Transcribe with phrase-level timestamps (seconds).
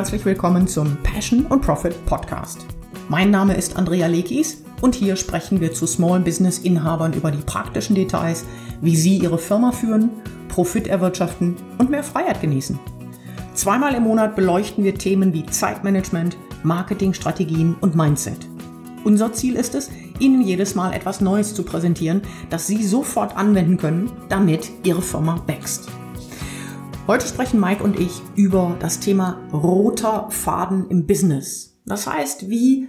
[0.00, 2.64] herzlich willkommen zum Passion und Profit Podcast.
[3.10, 7.42] Mein Name ist Andrea Lekis und hier sprechen wir zu Small Business Inhabern über die
[7.42, 8.46] praktischen Details,
[8.80, 10.08] wie sie ihre Firma führen,
[10.48, 12.78] Profit erwirtschaften und mehr Freiheit genießen.
[13.52, 18.38] Zweimal im Monat beleuchten wir Themen wie Zeitmanagement, Marketingstrategien und Mindset.
[19.04, 23.76] Unser Ziel ist es, Ihnen jedes Mal etwas Neues zu präsentieren, das Sie sofort anwenden
[23.76, 25.90] können, damit Ihre Firma wächst.
[27.06, 31.80] Heute sprechen Mike und ich über das Thema roter Faden im Business.
[31.86, 32.88] Das heißt, wie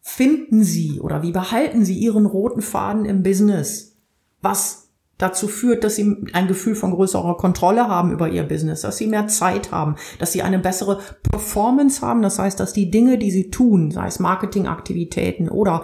[0.00, 3.96] finden Sie oder wie behalten Sie Ihren roten Faden im Business?
[4.40, 4.90] Was
[5.20, 9.06] dazu führt, dass sie ein Gefühl von größerer Kontrolle haben über ihr Business, dass sie
[9.06, 12.22] mehr Zeit haben, dass sie eine bessere Performance haben.
[12.22, 15.82] Das heißt, dass die Dinge, die sie tun, sei es Marketingaktivitäten oder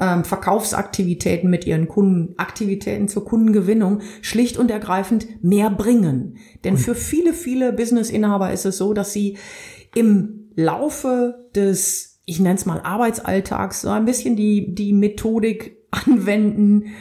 [0.00, 6.38] ähm, Verkaufsaktivitäten mit ihren Kunden, Aktivitäten zur Kundengewinnung, schlicht und ergreifend mehr bringen.
[6.64, 9.38] Denn für viele, viele Businessinhaber ist es so, dass sie
[9.94, 16.94] im Laufe des, ich nenne es mal Arbeitsalltags, so ein bisschen die, die Methodik anwenden,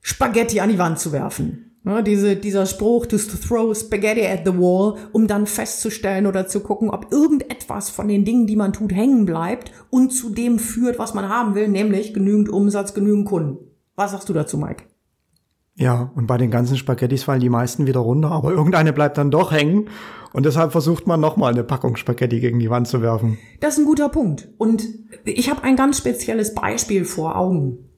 [0.00, 1.67] Spaghetti an die Wand zu werfen.
[1.84, 6.60] Ja, diese, dieser Spruch, to throw spaghetti at the wall, um dann festzustellen oder zu
[6.60, 10.98] gucken, ob irgendetwas von den Dingen, die man tut, hängen bleibt und zu dem führt,
[10.98, 13.58] was man haben will, nämlich genügend Umsatz, genügend Kunden.
[13.96, 14.84] Was sagst du dazu, Mike?
[15.76, 19.30] Ja, und bei den ganzen Spaghettis fallen die meisten wieder runter, aber irgendeine bleibt dann
[19.30, 19.88] doch hängen
[20.32, 23.38] und deshalb versucht man nochmal eine Packung Spaghetti gegen die Wand zu werfen.
[23.60, 24.48] Das ist ein guter Punkt.
[24.58, 24.82] Und
[25.24, 27.88] ich habe ein ganz spezielles Beispiel vor Augen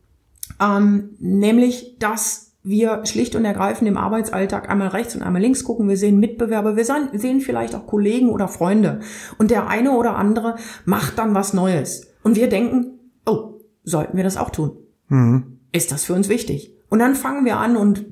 [0.60, 5.88] ähm, nämlich dass wir schlicht und ergreifend im Arbeitsalltag einmal rechts und einmal links gucken.
[5.88, 9.00] Wir sehen Mitbewerber, wir sehen vielleicht auch Kollegen oder Freunde.
[9.38, 12.08] Und der eine oder andere macht dann was Neues.
[12.22, 14.72] Und wir denken, oh, sollten wir das auch tun?
[15.08, 15.58] Mhm.
[15.72, 16.74] Ist das für uns wichtig?
[16.90, 18.04] Und dann fangen wir an und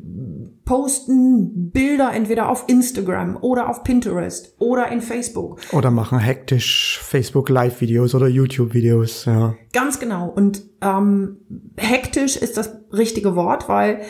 [0.64, 5.60] posten Bilder entweder auf Instagram oder auf Pinterest oder in Facebook.
[5.72, 9.54] Oder machen hektisch Facebook Live-Videos oder YouTube-Videos, ja.
[9.72, 10.28] Ganz genau.
[10.28, 11.38] Und ähm,
[11.76, 14.02] hektisch ist das richtige Wort, weil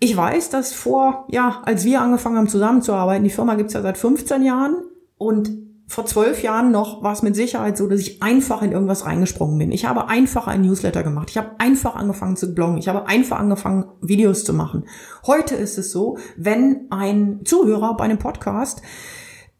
[0.00, 3.98] ich weiß, dass vor, ja, als wir angefangen haben zusammenzuarbeiten, die Firma gibt's ja seit
[3.98, 4.76] 15 Jahren
[5.16, 5.50] und
[5.86, 9.58] vor zwölf Jahren noch war es mit Sicherheit so, dass ich einfach in irgendwas reingesprungen
[9.58, 9.70] bin.
[9.70, 11.28] Ich habe einfach ein Newsletter gemacht.
[11.30, 12.78] Ich habe einfach angefangen zu bloggen.
[12.78, 14.86] Ich habe einfach angefangen, Videos zu machen.
[15.26, 18.80] Heute ist es so, wenn ein Zuhörer bei einem Podcast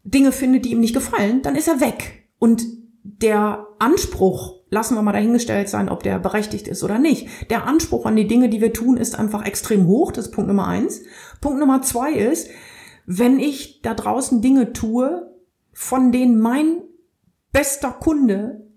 [0.03, 2.27] Dinge findet, die ihm nicht gefallen, dann ist er weg.
[2.39, 2.63] Und
[3.03, 7.49] der Anspruch, lassen wir mal dahingestellt sein, ob der berechtigt ist oder nicht.
[7.49, 10.11] Der Anspruch an die Dinge, die wir tun, ist einfach extrem hoch.
[10.11, 11.01] Das ist Punkt Nummer eins.
[11.39, 12.49] Punkt Nummer zwei ist,
[13.05, 15.31] wenn ich da draußen Dinge tue,
[15.71, 16.81] von denen mein
[17.53, 18.67] bester Kunde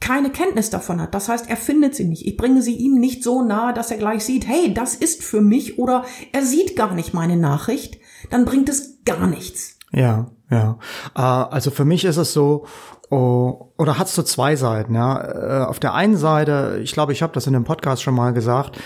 [0.00, 1.14] keine Kenntnis davon hat.
[1.14, 2.26] Das heißt, er findet sie nicht.
[2.26, 5.40] Ich bringe sie ihm nicht so nahe, dass er gleich sieht, hey, das ist für
[5.40, 7.98] mich oder er sieht gar nicht meine Nachricht.
[8.30, 9.78] Dann bringt es gar nichts.
[9.92, 10.78] Ja, ja.
[11.16, 12.66] Äh, also für mich ist es so,
[13.10, 14.94] oh, oder hat es so zwei Seiten.
[14.94, 18.14] Ja, äh, auf der einen Seite, ich glaube, ich habe das in dem Podcast schon
[18.14, 18.78] mal gesagt,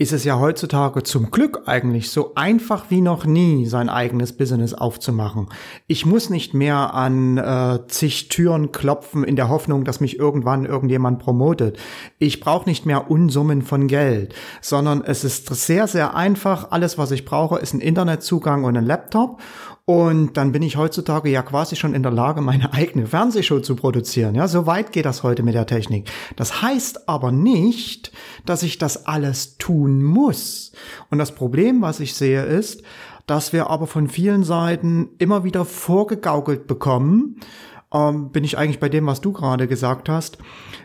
[0.00, 4.72] ist es ja heutzutage zum Glück eigentlich so einfach wie noch nie, sein eigenes Business
[4.72, 5.48] aufzumachen.
[5.88, 10.64] Ich muss nicht mehr an äh, zig Türen klopfen in der Hoffnung, dass mich irgendwann
[10.64, 11.78] irgendjemand promotet.
[12.18, 16.70] Ich brauche nicht mehr Unsummen von Geld, sondern es ist sehr, sehr einfach.
[16.70, 19.42] Alles, was ich brauche, ist ein Internetzugang und ein Laptop.
[19.90, 23.74] Und dann bin ich heutzutage ja quasi schon in der Lage, meine eigene Fernsehshow zu
[23.74, 24.36] produzieren.
[24.36, 26.08] Ja, so weit geht das heute mit der Technik.
[26.36, 28.12] Das heißt aber nicht,
[28.46, 30.70] dass ich das alles tun muss.
[31.10, 32.84] Und das Problem, was ich sehe, ist,
[33.26, 37.40] dass wir aber von vielen Seiten immer wieder vorgegaukelt bekommen,
[37.92, 40.38] ähm, bin ich eigentlich bei dem, was du gerade gesagt hast,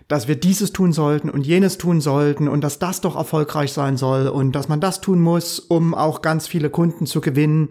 [0.08, 3.98] dass wir dieses tun sollten und jenes tun sollten und dass das doch erfolgreich sein
[3.98, 7.70] soll und dass man das tun muss, um auch ganz viele Kunden zu gewinnen.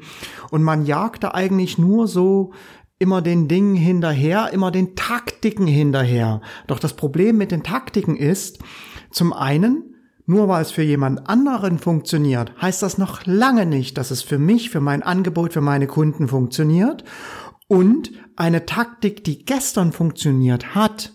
[0.50, 2.52] Und man jagt da eigentlich nur so
[2.98, 6.40] immer den Dingen hinterher, immer den Taktiken hinterher.
[6.66, 8.60] Doch das Problem mit den Taktiken ist,
[9.10, 9.94] zum einen,
[10.26, 14.38] nur weil es für jemand anderen funktioniert, heißt das noch lange nicht, dass es für
[14.38, 17.04] mich, für mein Angebot, für meine Kunden funktioniert.
[17.66, 21.12] Und eine Taktik, die gestern funktioniert hat,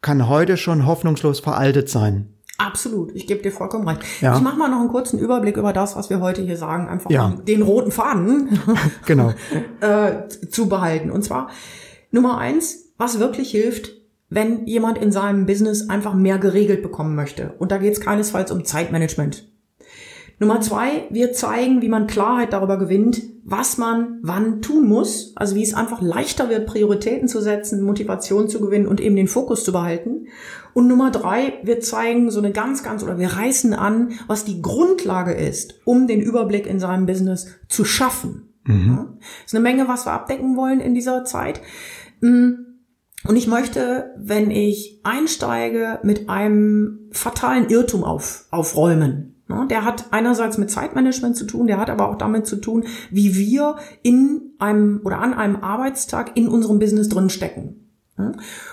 [0.00, 2.34] kann heute schon hoffnungslos veraltet sein.
[2.58, 4.02] Absolut, ich gebe dir vollkommen recht.
[4.20, 4.36] Ja.
[4.36, 7.10] Ich mache mal noch einen kurzen Überblick über das, was wir heute hier sagen, einfach
[7.10, 7.26] ja.
[7.26, 8.60] um den roten Faden
[9.06, 9.32] genau.
[9.80, 11.10] äh, zu behalten.
[11.10, 11.48] Und zwar
[12.10, 13.92] Nummer eins, was wirklich hilft,
[14.28, 17.54] wenn jemand in seinem Business einfach mehr geregelt bekommen möchte.
[17.58, 19.48] Und da geht es keinesfalls um Zeitmanagement.
[20.40, 25.54] Nummer zwei, wir zeigen, wie man Klarheit darüber gewinnt, was man wann tun muss, also
[25.54, 29.64] wie es einfach leichter wird, Prioritäten zu setzen, Motivation zu gewinnen und eben den Fokus
[29.64, 30.28] zu behalten.
[30.72, 34.62] Und Nummer drei, wir zeigen so eine ganz, ganz oder wir reißen an, was die
[34.62, 38.54] Grundlage ist, um den Überblick in seinem Business zu schaffen.
[38.64, 38.88] Mhm.
[38.88, 41.60] Ja, ist eine Menge, was wir abdecken wollen in dieser Zeit.
[42.20, 42.52] Mm,
[43.28, 49.29] und ich möchte, wenn ich einsteige, mit einem fatalen Irrtum auf, aufräumen.
[49.66, 53.36] Der hat einerseits mit Zeitmanagement zu tun, der hat aber auch damit zu tun, wie
[53.36, 57.90] wir in einem oder an einem Arbeitstag in unserem Business drinstecken.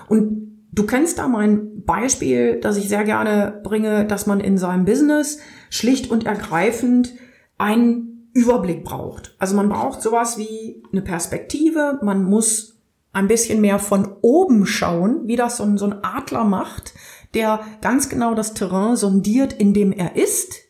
[0.07, 4.85] Und du kennst da mein Beispiel, das ich sehr gerne bringe, dass man in seinem
[4.85, 5.39] Business
[5.69, 7.13] schlicht und ergreifend
[7.57, 9.35] einen Überblick braucht.
[9.39, 12.77] Also man braucht sowas wie eine Perspektive, man muss
[13.13, 16.93] ein bisschen mehr von oben schauen, wie das so ein, so ein Adler macht,
[17.33, 20.66] der ganz genau das Terrain sondiert, in dem er ist,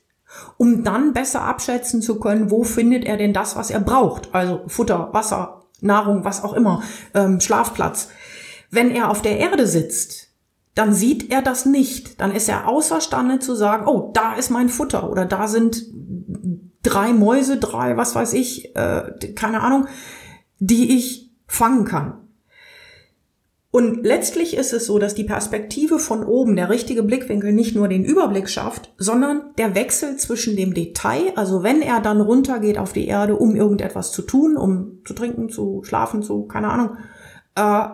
[0.58, 4.34] um dann besser abschätzen zu können, wo findet er denn das, was er braucht.
[4.34, 8.10] Also Futter, Wasser, Nahrung, was auch immer, ähm, Schlafplatz.
[8.72, 10.30] Wenn er auf der Erde sitzt,
[10.76, 12.22] dann sieht er das nicht.
[12.22, 15.86] Dann ist er außerstande zu sagen, oh, da ist mein Futter oder da sind
[16.84, 19.88] drei Mäuse, drei, was weiß ich, äh, keine Ahnung,
[20.60, 22.27] die ich fangen kann.
[23.70, 27.88] Und letztlich ist es so, dass die Perspektive von oben, der richtige Blickwinkel nicht nur
[27.90, 32.94] den Überblick schafft, sondern der Wechsel zwischen dem Detail, also wenn er dann runtergeht auf
[32.94, 36.98] die Erde, um irgendetwas zu tun, um zu trinken, zu schlafen, zu, keine Ahnung,
[37.56, 37.88] äh,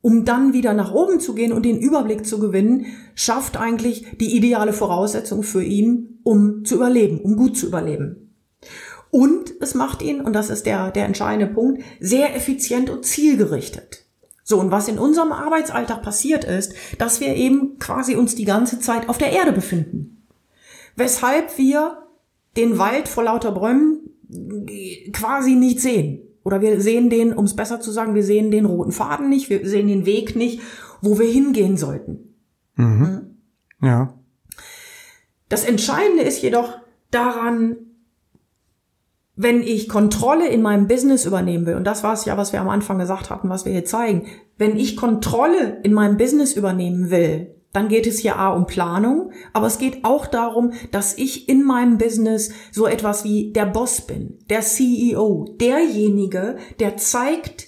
[0.00, 4.36] um dann wieder nach oben zu gehen und den Überblick zu gewinnen, schafft eigentlich die
[4.36, 8.34] ideale Voraussetzung für ihn, um zu überleben, um gut zu überleben.
[9.10, 14.03] Und es macht ihn, und das ist der, der entscheidende Punkt, sehr effizient und zielgerichtet.
[14.46, 18.78] So, und was in unserem Arbeitsalltag passiert ist, dass wir eben quasi uns die ganze
[18.78, 20.26] Zeit auf der Erde befinden.
[20.96, 22.06] Weshalb wir
[22.56, 24.00] den Wald vor lauter Bäumen
[25.12, 26.20] quasi nicht sehen.
[26.44, 29.48] Oder wir sehen den, um es besser zu sagen, wir sehen den roten Faden nicht,
[29.48, 30.60] wir sehen den Weg nicht,
[31.00, 32.34] wo wir hingehen sollten.
[32.76, 33.00] Mhm.
[33.00, 33.36] Hm?
[33.82, 34.14] Ja.
[35.48, 36.78] Das Entscheidende ist jedoch
[37.10, 37.76] daran,
[39.36, 42.60] wenn ich Kontrolle in meinem Business übernehmen will, und das war es ja, was wir
[42.60, 44.26] am Anfang gesagt hatten, was wir hier zeigen,
[44.58, 49.32] wenn ich Kontrolle in meinem Business übernehmen will, dann geht es hier A um Planung,
[49.52, 54.02] aber es geht auch darum, dass ich in meinem Business so etwas wie der Boss
[54.02, 57.66] bin, der CEO, derjenige, der zeigt,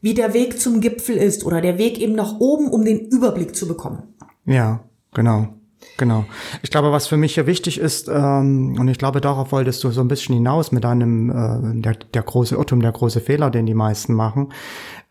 [0.00, 3.56] wie der Weg zum Gipfel ist oder der Weg eben nach oben, um den Überblick
[3.56, 4.14] zu bekommen.
[4.46, 5.48] Ja, genau.
[5.96, 6.24] Genau.
[6.62, 9.90] Ich glaube, was für mich hier wichtig ist, ähm, und ich glaube, darauf wolltest du
[9.90, 13.66] so ein bisschen hinaus mit deinem, äh, der, der große Irrtum, der große Fehler, den
[13.66, 14.52] die meisten machen.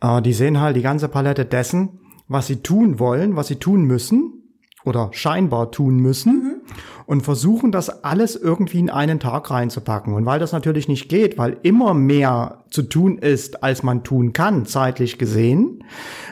[0.02, 3.84] Äh, die sehen halt die ganze Palette dessen, was sie tun wollen, was sie tun
[3.84, 4.39] müssen
[4.86, 6.62] oder scheinbar tun müssen mhm.
[7.06, 10.14] und versuchen das alles irgendwie in einen Tag reinzupacken.
[10.14, 14.34] Und weil das natürlich nicht geht, weil immer mehr zu tun ist, als man tun
[14.34, 15.84] kann, zeitlich gesehen,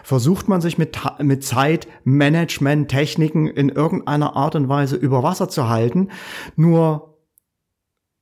[0.03, 6.09] versucht man sich mit, mit Zeitmanagement-Techniken in irgendeiner Art und Weise über Wasser zu halten.
[6.55, 7.17] Nur,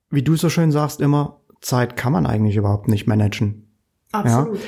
[0.09, 3.67] wie du so schön sagst, immer, Zeit kann man eigentlich überhaupt nicht managen.
[4.11, 4.55] Absolut.
[4.55, 4.61] Ja?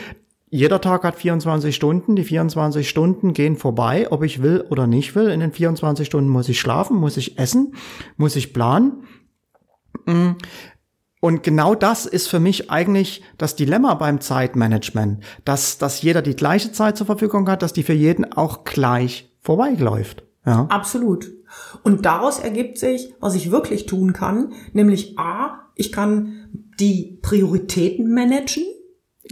[0.49, 2.15] Jeder Tag hat 24 Stunden.
[2.15, 5.29] Die 24 Stunden gehen vorbei, ob ich will oder nicht will.
[5.29, 7.75] In den 24 Stunden muss ich schlafen, muss ich essen,
[8.15, 9.03] muss ich planen.
[10.05, 10.31] Mm.
[11.19, 16.35] Und genau das ist für mich eigentlich das Dilemma beim Zeitmanagement, dass, dass jeder die
[16.35, 20.23] gleiche Zeit zur Verfügung hat, dass die für jeden auch gleich vorbeiläuft.
[20.45, 20.67] Ja.
[20.69, 21.29] Absolut.
[21.83, 28.13] Und daraus ergibt sich, was ich wirklich tun kann, nämlich A, ich kann die Prioritäten
[28.13, 28.63] managen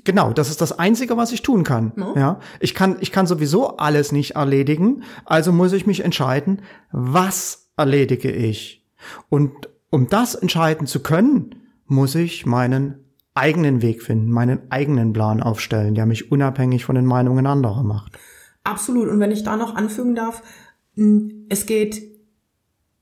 [0.06, 1.92] Genau, das ist das Einzige, was ich tun kann.
[1.96, 2.16] No?
[2.16, 7.72] Ja, ich kann, ich kann sowieso alles nicht erledigen, also muss ich mich entscheiden, was
[7.76, 8.86] erledige ich.
[9.30, 9.52] Und
[9.90, 11.56] um das entscheiden zu können,
[11.88, 17.06] muss ich meinen eigenen Weg finden, meinen eigenen Plan aufstellen, der mich unabhängig von den
[17.06, 18.18] Meinungen anderer macht.
[18.64, 19.10] Absolut.
[19.10, 20.42] Und wenn ich da noch anfügen darf,
[21.50, 22.15] es geht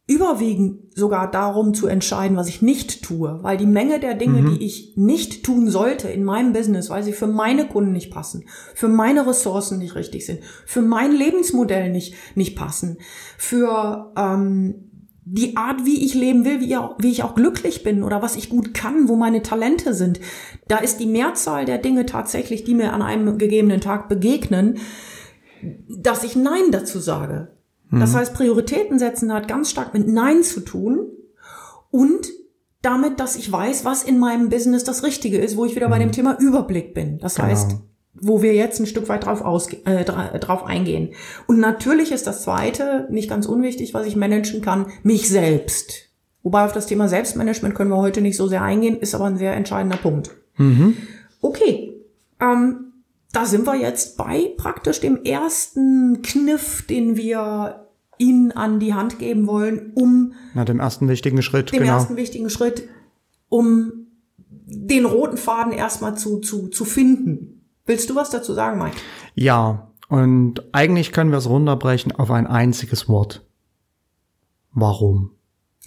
[0.05, 4.49] überwiegend sogar darum zu entscheiden, was ich nicht tue, weil die Menge der Dinge, mhm.
[4.51, 8.45] die ich nicht tun sollte in meinem Business, weil sie für meine Kunden nicht passen,
[8.75, 12.97] für meine Ressourcen nicht richtig sind, für mein Lebensmodell nicht nicht passen,
[13.37, 14.89] für ähm,
[15.25, 18.49] die Art, wie ich leben will, wie, wie ich auch glücklich bin oder was ich
[18.49, 20.19] gut kann, wo meine Talente sind,
[20.67, 24.79] da ist die Mehrzahl der Dinge tatsächlich, die mir an einem gegebenen Tag begegnen,
[25.87, 27.52] dass ich Nein dazu sage.
[27.99, 28.17] Das mhm.
[28.17, 31.07] heißt, Prioritäten setzen hat ganz stark mit Nein zu tun
[31.91, 32.27] und
[32.81, 35.99] damit, dass ich weiß, was in meinem Business das Richtige ist, wo ich wieder bei
[35.99, 36.13] dem mhm.
[36.13, 37.17] Thema Überblick bin.
[37.19, 37.47] Das genau.
[37.47, 37.77] heißt,
[38.13, 41.13] wo wir jetzt ein Stück weit drauf, ausge äh, drauf eingehen.
[41.47, 46.09] Und natürlich ist das Zweite, nicht ganz unwichtig, was ich managen kann, mich selbst.
[46.43, 49.37] Wobei auf das Thema Selbstmanagement können wir heute nicht so sehr eingehen, ist aber ein
[49.37, 50.31] sehr entscheidender Punkt.
[50.57, 50.97] Mhm.
[51.41, 52.01] Okay,
[52.41, 52.92] ähm,
[53.33, 57.87] da sind wir jetzt bei praktisch dem ersten Kniff, den wir
[58.19, 61.93] Ihnen an die Hand geben wollen, um Na, dem ersten wichtigen Schritt, dem genau.
[61.93, 62.87] ersten wichtigen Schritt,
[63.49, 63.91] um
[64.47, 67.65] den roten Faden erstmal zu, zu, zu finden.
[67.85, 68.95] Willst du was dazu sagen, Mike?
[69.33, 73.43] Ja, und eigentlich können wir es runterbrechen auf ein einziges Wort.
[74.71, 75.31] Warum?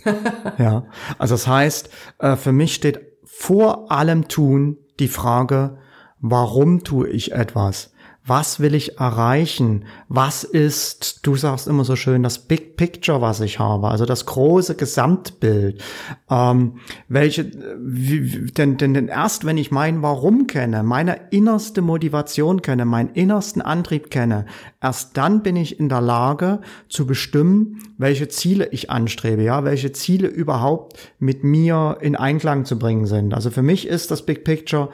[0.58, 0.86] ja,
[1.16, 5.78] also das heißt, äh, für mich steht vor allem tun die Frage,
[6.20, 7.92] warum tue ich etwas?
[8.28, 9.84] Was will ich erreichen?
[10.08, 14.26] Was ist, du sagst immer so schön, das Big Picture, was ich habe, also das
[14.26, 15.80] große Gesamtbild.
[16.28, 22.62] Ähm, welche, wie, denn, denn, denn erst wenn ich mein Warum kenne, meine innerste Motivation
[22.62, 24.46] kenne, meinen innersten Antrieb kenne,
[24.82, 29.92] erst dann bin ich in der Lage zu bestimmen, welche Ziele ich anstrebe, ja, welche
[29.92, 33.34] Ziele überhaupt mit mir in Einklang zu bringen sind.
[33.34, 34.88] Also für mich ist das Big Picture,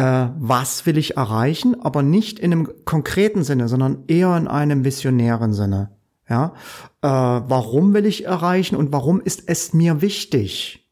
[0.00, 5.52] was will ich erreichen, aber nicht in einem konkreten Sinne, sondern eher in einem visionären
[5.52, 5.90] Sinne.
[6.28, 6.52] Ja,
[7.00, 10.84] äh, warum will ich erreichen und warum ist es mir wichtig?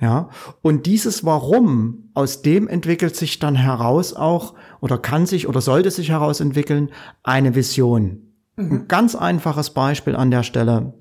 [0.00, 0.30] Ja,
[0.62, 5.90] und dieses Warum, aus dem entwickelt sich dann heraus auch oder kann sich oder sollte
[5.90, 6.90] sich herausentwickeln
[7.22, 8.32] eine Vision.
[8.56, 8.72] Mhm.
[8.72, 10.94] Ein ganz einfaches Beispiel an der Stelle.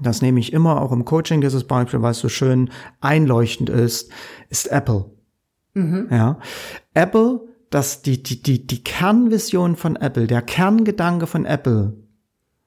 [0.00, 2.70] Das nehme ich immer auch im Coaching, dieses Beispiel, weil es so schön
[3.00, 4.10] einleuchtend ist,
[4.50, 5.15] ist Apple.
[5.76, 6.08] Mhm.
[6.10, 6.38] Ja.
[6.94, 11.92] Apple, das, die, die, die, die Kernvision von Apple, der Kerngedanke von Apple,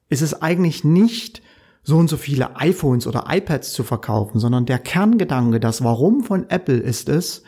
[0.08, 1.42] ist es eigentlich nicht,
[1.82, 6.48] so und so viele iPhones oder iPads zu verkaufen, sondern der Kerngedanke, das Warum von
[6.48, 7.42] Apple ist es,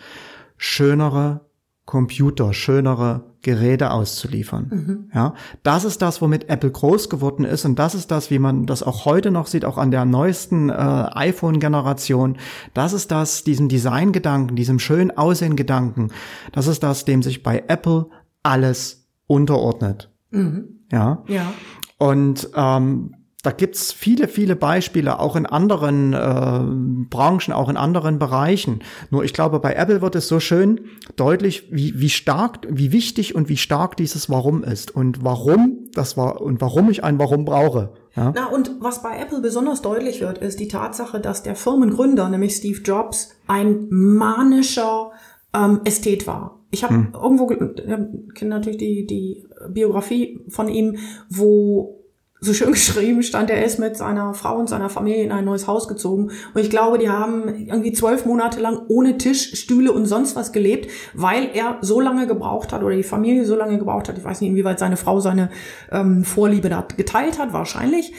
[0.57, 1.47] schönere
[1.85, 4.67] Computer, schönere Geräte auszuliefern.
[4.71, 5.11] Mhm.
[5.15, 8.67] Ja, das ist das, womit Apple groß geworden ist und das ist das, wie man
[8.67, 12.39] das auch heute noch sieht, auch an der neuesten äh, iPhone-Generation.
[12.73, 16.11] Das ist das, diesem Design-Gedanken, diesem schön Aussehen-Gedanken.
[16.53, 18.07] Das ist das, dem sich bei Apple
[18.43, 20.11] alles unterordnet.
[20.31, 20.81] Mhm.
[20.91, 21.23] Ja.
[21.27, 21.53] Ja.
[21.99, 28.21] Und ähm, da gibt's viele, viele Beispiele, auch in anderen äh, Branchen, auch in anderen
[28.21, 28.85] Bereichen.
[29.11, 30.83] Nur ich glaube, bei Apple wird es so schön
[31.17, 36.17] deutlich, wie, wie stark, wie wichtig und wie stark dieses Warum ist und warum das
[36.17, 37.93] war und warum ich ein Warum brauche.
[38.15, 38.33] Ja?
[38.33, 42.55] Na, und was bei Apple besonders deutlich wird, ist die Tatsache, dass der Firmengründer, nämlich
[42.55, 45.11] Steve Jobs, ein manischer
[45.53, 46.61] ähm, Ästhet war.
[46.71, 47.09] Ich habe hm.
[47.13, 52.02] irgendwo, ich kenne natürlich die, die Biografie von ihm, wo
[52.43, 55.67] so schön geschrieben stand, er ist mit seiner Frau und seiner Familie in ein neues
[55.67, 56.31] Haus gezogen.
[56.53, 60.53] Und ich glaube, die haben irgendwie zwölf Monate lang ohne Tisch, Stühle und sonst was
[60.53, 64.19] gelebt, weil er so lange gebraucht hat oder die Familie so lange gebraucht hat.
[64.19, 65.51] Ich weiß nicht, inwieweit seine Frau seine
[65.91, 68.13] ähm, Vorliebe da geteilt hat, wahrscheinlich,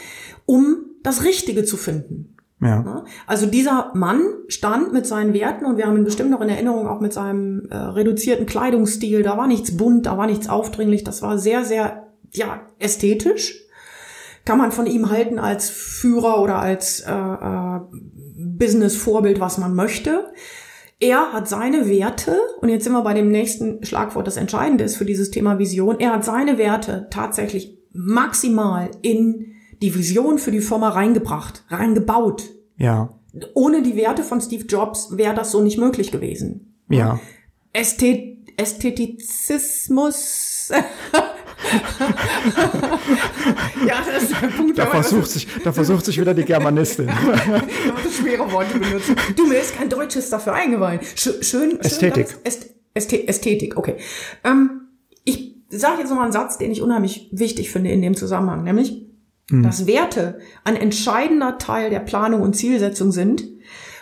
[0.46, 2.38] um das Richtige zu finden.
[2.62, 3.04] Ja.
[3.28, 6.88] Also dieser Mann stand mit seinen Werten und wir haben ihn bestimmt noch in Erinnerung
[6.88, 9.22] auch mit seinem äh, reduzierten Kleidungsstil.
[9.22, 13.63] Da war nichts bunt, da war nichts aufdringlich, das war sehr, sehr ja ästhetisch
[14.46, 17.80] kann man von ihm halten als Führer oder als äh, äh,
[18.36, 20.32] Business-Vorbild, was man möchte.
[21.00, 24.96] Er hat seine Werte, und jetzt sind wir bei dem nächsten Schlagwort, das entscheidende ist
[24.96, 30.62] für dieses Thema Vision, er hat seine Werte tatsächlich maximal in die Vision für die
[30.62, 32.44] Firma reingebracht, reingebaut.
[32.78, 33.10] Ja.
[33.54, 36.78] Ohne die Werte von Steve Jobs wäre das so nicht möglich gewesen.
[36.90, 37.20] Ja.
[37.74, 40.72] Ästhet Ästhetizismus
[43.88, 44.78] ja, das ist der Punkt.
[44.78, 47.10] Da versucht, sich, da versucht sich wieder die Germanistin.
[48.24, 49.16] schwere Worte benutzen.
[49.36, 51.02] Du, mir ist kein Deutsches dafür eingeweiht.
[51.16, 52.28] Schön, schön Ästhetik.
[52.44, 53.96] Äst, Ästhetik, okay.
[54.44, 54.88] Ähm,
[55.24, 59.08] ich sage jetzt nochmal einen Satz, den ich unheimlich wichtig finde in dem Zusammenhang, nämlich,
[59.50, 59.64] hm.
[59.64, 63.46] dass Werte ein entscheidender Teil der Planung und Zielsetzung sind,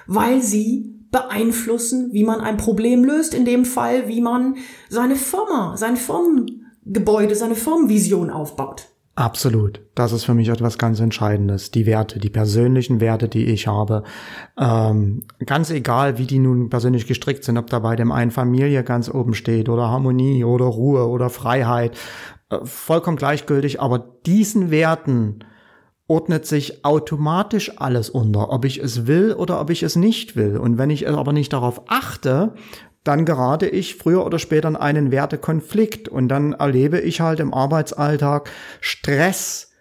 [0.08, 4.56] weil sie beeinflussen, wie man ein Problem löst, in dem Fall, wie man
[4.90, 8.88] seine Firma, sein Firmen Gebäude, seine Firmenvision aufbaut.
[9.16, 9.82] Absolut.
[9.94, 11.70] Das ist für mich etwas ganz Entscheidendes.
[11.70, 14.04] Die Werte, die persönlichen Werte, die ich habe.
[14.58, 18.84] Ähm, ganz egal, wie die nun persönlich gestrickt sind, ob da bei dem einen Familie
[18.84, 21.98] ganz oben steht oder Harmonie oder Ruhe oder Freiheit.
[22.50, 23.82] Äh, vollkommen gleichgültig.
[23.82, 25.44] Aber diesen Werten
[26.08, 30.58] ordnet sich automatisch alles unter, ob ich es will oder ob ich es nicht will.
[30.58, 32.54] Und wenn ich aber nicht darauf achte,
[33.04, 37.54] dann gerate ich früher oder später in einen Wertekonflikt und dann erlebe ich halt im
[37.54, 39.72] Arbeitsalltag Stress,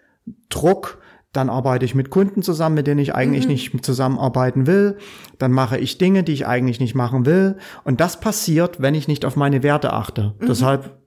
[0.49, 0.99] Druck,
[1.33, 3.51] dann arbeite ich mit Kunden zusammen, mit denen ich eigentlich mhm.
[3.51, 4.97] nicht zusammenarbeiten will.
[5.37, 7.57] Dann mache ich Dinge, die ich eigentlich nicht machen will.
[7.85, 10.35] Und das passiert, wenn ich nicht auf meine Werte achte.
[10.39, 10.47] Mhm.
[10.47, 11.00] Deshalb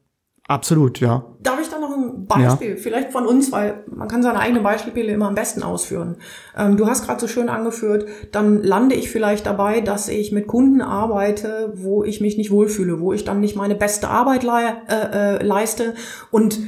[0.48, 1.24] absolut, ja.
[1.40, 2.76] Darf ich da noch ein Beispiel, ja.
[2.76, 6.16] vielleicht von uns, weil man kann seine eigenen Beispiele immer am besten ausführen.
[6.56, 10.46] Ähm, du hast gerade so schön angeführt, dann lande ich vielleicht dabei, dass ich mit
[10.46, 14.76] Kunden arbeite, wo ich mich nicht wohlfühle, wo ich dann nicht meine beste Arbeit le
[14.88, 15.94] äh, äh, leiste
[16.30, 16.58] und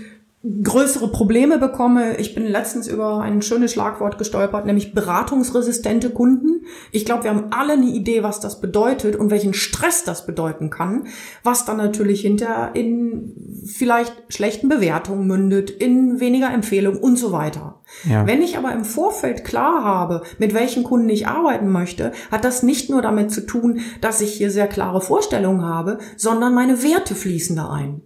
[0.63, 2.19] größere Probleme bekomme.
[2.19, 6.67] Ich bin letztens über ein schönes Schlagwort gestolpert, nämlich beratungsresistente Kunden.
[6.93, 10.71] Ich glaube, wir haben alle eine Idee, was das bedeutet und welchen Stress das bedeuten
[10.71, 11.09] kann,
[11.43, 17.81] was dann natürlich hinter in vielleicht schlechten Bewertungen mündet, in weniger Empfehlungen und so weiter.
[18.09, 18.27] Ja.
[18.27, 22.63] Wenn ich aber im Vorfeld klar habe, mit welchen Kunden ich arbeiten möchte, hat das
[22.63, 27.15] nicht nur damit zu tun, dass ich hier sehr klare Vorstellungen habe, sondern meine Werte
[27.15, 28.03] fließen da ein.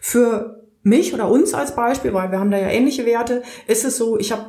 [0.00, 0.55] Für
[0.86, 4.18] mich oder uns als Beispiel, weil wir haben da ja ähnliche Werte, ist es so,
[4.18, 4.46] ich habe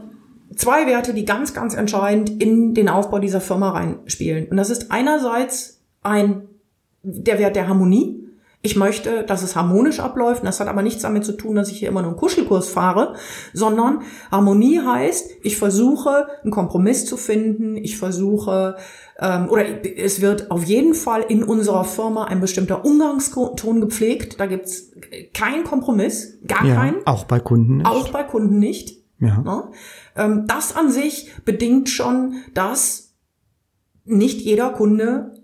[0.55, 4.47] zwei Werte, die ganz, ganz entscheidend in den Aufbau dieser Firma reinspielen.
[4.47, 6.47] Und das ist einerseits ein,
[7.01, 8.26] der Wert der Harmonie.
[8.67, 10.43] Ich möchte, dass es harmonisch abläuft.
[10.43, 13.13] Das hat aber nichts damit zu tun, dass ich hier immer nur einen Kuschelkurs fahre,
[13.53, 17.77] sondern Harmonie heißt, ich versuche, einen Kompromiss zu finden.
[17.77, 18.75] Ich versuche,
[19.19, 24.37] ähm, oder es wird auf jeden Fall in unserer Firma ein bestimmter Umgangston gepflegt.
[24.37, 24.91] Da gibt's
[25.33, 27.07] keinen Kompromiss, gar ja, keinen.
[27.07, 27.87] Auch bei Kunden nicht.
[27.87, 29.01] Auch bei Kunden nicht.
[29.21, 29.43] Ja.
[29.45, 29.71] ja.
[30.17, 33.13] Ähm, das an sich bedingt schon, dass
[34.03, 35.36] nicht jeder Kunde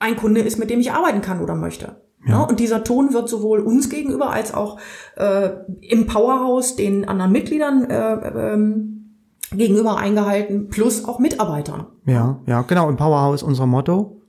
[0.00, 2.00] ein Kunde ist, mit dem ich arbeiten kann oder möchte.
[2.26, 2.32] Ja.
[2.32, 2.42] ja.
[2.42, 4.78] und dieser Ton wird sowohl uns gegenüber als auch
[5.16, 9.16] äh, im Powerhouse den anderen Mitgliedern äh, ähm,
[9.52, 11.86] gegenüber eingehalten, plus auch Mitarbeitern.
[12.06, 12.88] Ja, ja, genau.
[12.88, 14.22] Im Powerhouse unser Motto,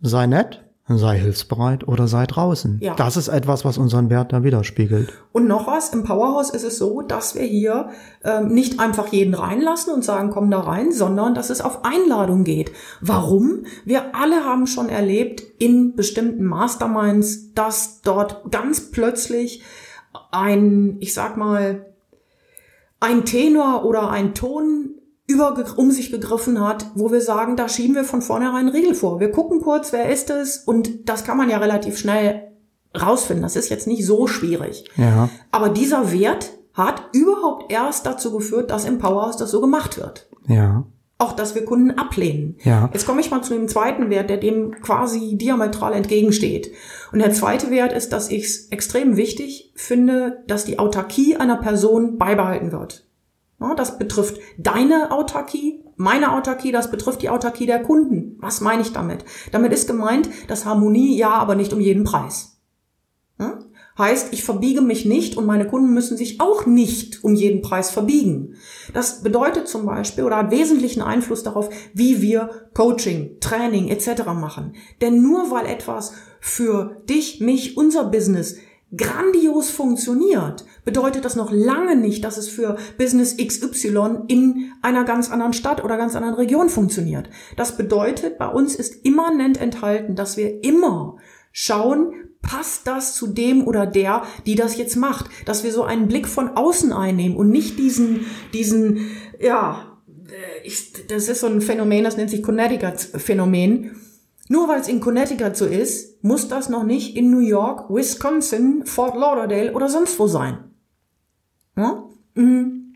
[0.00, 2.78] sei nett, sei hilfsbereit oder sei draußen.
[2.80, 2.94] Ja.
[2.94, 5.12] Das ist etwas, was unseren Wert da widerspiegelt.
[5.32, 7.90] Und noch was, im Powerhouse ist es so, dass wir hier
[8.24, 12.44] ähm, nicht einfach jeden reinlassen und sagen, komm da rein, sondern dass es auf Einladung
[12.44, 12.72] geht.
[13.00, 13.64] Warum?
[13.84, 19.62] Wir alle haben schon erlebt in bestimmten Masterminds, dass dort ganz plötzlich
[20.30, 21.86] ein, ich sag mal,
[23.00, 24.89] ein Tenor oder ein Ton
[25.30, 29.20] über, um sich gegriffen hat, wo wir sagen, da schieben wir von vornherein Riegel vor.
[29.20, 32.50] Wir gucken kurz, wer ist es und das kann man ja relativ schnell
[33.00, 33.42] rausfinden.
[33.42, 34.84] Das ist jetzt nicht so schwierig.
[34.96, 35.28] Ja.
[35.52, 40.28] Aber dieser Wert hat überhaupt erst dazu geführt, dass im Powerhouse das so gemacht wird.
[40.48, 40.84] Ja.
[41.18, 42.56] Auch, dass wir Kunden ablehnen.
[42.64, 42.88] Ja.
[42.94, 46.72] Jetzt komme ich mal zu dem zweiten Wert, der dem quasi diametral entgegensteht.
[47.12, 51.56] Und der zweite Wert ist, dass ich es extrem wichtig finde, dass die Autarkie einer
[51.56, 53.04] Person beibehalten wird.
[53.76, 58.36] Das betrifft deine Autarkie, meine Autarkie, das betrifft die Autarkie der Kunden.
[58.40, 59.24] Was meine ich damit?
[59.52, 62.60] Damit ist gemeint, dass Harmonie ja, aber nicht um jeden Preis.
[64.00, 67.90] Heißt, ich verbiege mich nicht und meine Kunden müssen sich auch nicht um jeden Preis
[67.90, 68.54] verbiegen.
[68.94, 74.24] Das bedeutet zum Beispiel oder hat wesentlichen Einfluss darauf, wie wir Coaching, Training etc.
[74.28, 74.74] machen.
[75.02, 78.56] Denn nur weil etwas für dich, mich, unser Business
[78.96, 85.30] grandios funktioniert, bedeutet das noch lange nicht, dass es für Business XY in einer ganz
[85.30, 87.30] anderen Stadt oder ganz anderen Region funktioniert.
[87.56, 91.18] Das bedeutet, bei uns ist immanent enthalten, dass wir immer
[91.52, 96.08] schauen, passt das zu dem oder der, die das jetzt macht, dass wir so einen
[96.08, 99.98] Blick von außen einnehmen und nicht diesen, diesen, ja,
[100.28, 103.90] äh, ich, das ist so ein Phänomen, das nennt sich Connecticut-Phänomen
[104.50, 108.84] nur weil es in Connecticut so ist, muss das noch nicht in New York, Wisconsin,
[108.86, 110.58] Fort Lauderdale oder sonst wo sein.
[111.76, 112.04] Ja?
[112.34, 112.94] Mhm.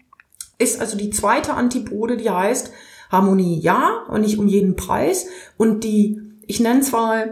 [0.59, 2.73] Ist also die zweite Antipode, die heißt
[3.11, 5.27] Harmonie ja und nicht um jeden Preis.
[5.57, 7.25] Und die, ich nenne zwar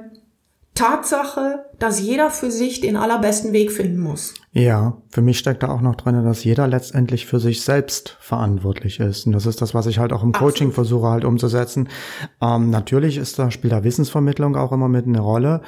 [0.74, 4.32] Tatsache, dass jeder für sich den allerbesten Weg finden muss.
[4.52, 8.98] Ja, für mich steckt da auch noch drin, dass jeder letztendlich für sich selbst verantwortlich
[8.98, 9.26] ist.
[9.26, 10.74] Und das ist das, was ich halt auch im Coaching Absolut.
[10.74, 11.90] versuche halt umzusetzen.
[12.40, 15.60] Ähm, natürlich ist da, spielt da Wissensvermittlung auch immer mit eine Rolle.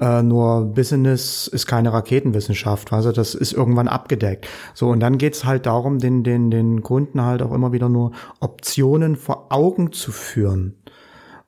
[0.00, 2.92] Äh, nur Business ist keine Raketenwissenschaft.
[2.92, 4.46] Also das ist irgendwann abgedeckt.
[4.74, 8.12] So, und dann geht's halt darum, den, den, den Kunden halt auch immer wieder nur
[8.38, 10.81] Optionen vor Augen zu führen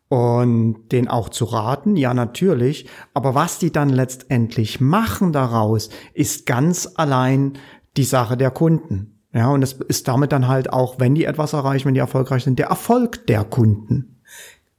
[0.08, 6.46] und den auch zu raten, ja natürlich, aber was die dann letztendlich machen daraus, ist
[6.46, 7.54] ganz allein
[7.96, 9.20] die Sache der Kunden.
[9.32, 12.44] Ja, und es ist damit dann halt auch, wenn die etwas erreichen, wenn die erfolgreich
[12.44, 14.20] sind, der Erfolg der Kunden.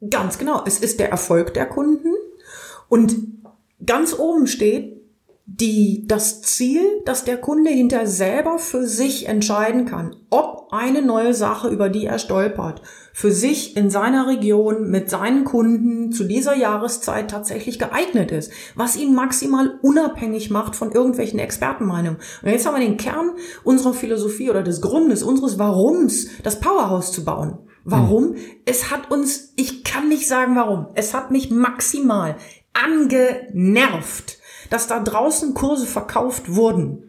[0.09, 2.13] Ganz genau, es ist der Erfolg der Kunden
[2.87, 3.15] und
[3.85, 4.94] ganz oben steht
[5.47, 11.35] die, das Ziel, dass der Kunde hinter selber für sich entscheiden kann, ob eine neue
[11.35, 12.81] Sache, über die er stolpert,
[13.13, 18.95] für sich in seiner Region mit seinen Kunden zu dieser Jahreszeit tatsächlich geeignet ist, was
[18.97, 22.19] ihn maximal unabhängig macht von irgendwelchen Expertenmeinungen.
[22.41, 23.31] Und jetzt haben wir den Kern
[23.63, 27.59] unserer Philosophie oder des Grundes, unseres Warums, das Powerhouse zu bauen.
[27.83, 28.33] Warum?
[28.33, 28.35] Hm.
[28.65, 32.35] Es hat uns, ich kann nicht sagen warum, es hat mich maximal
[32.73, 37.01] angenervt dass da draußen Kurse verkauft wurden.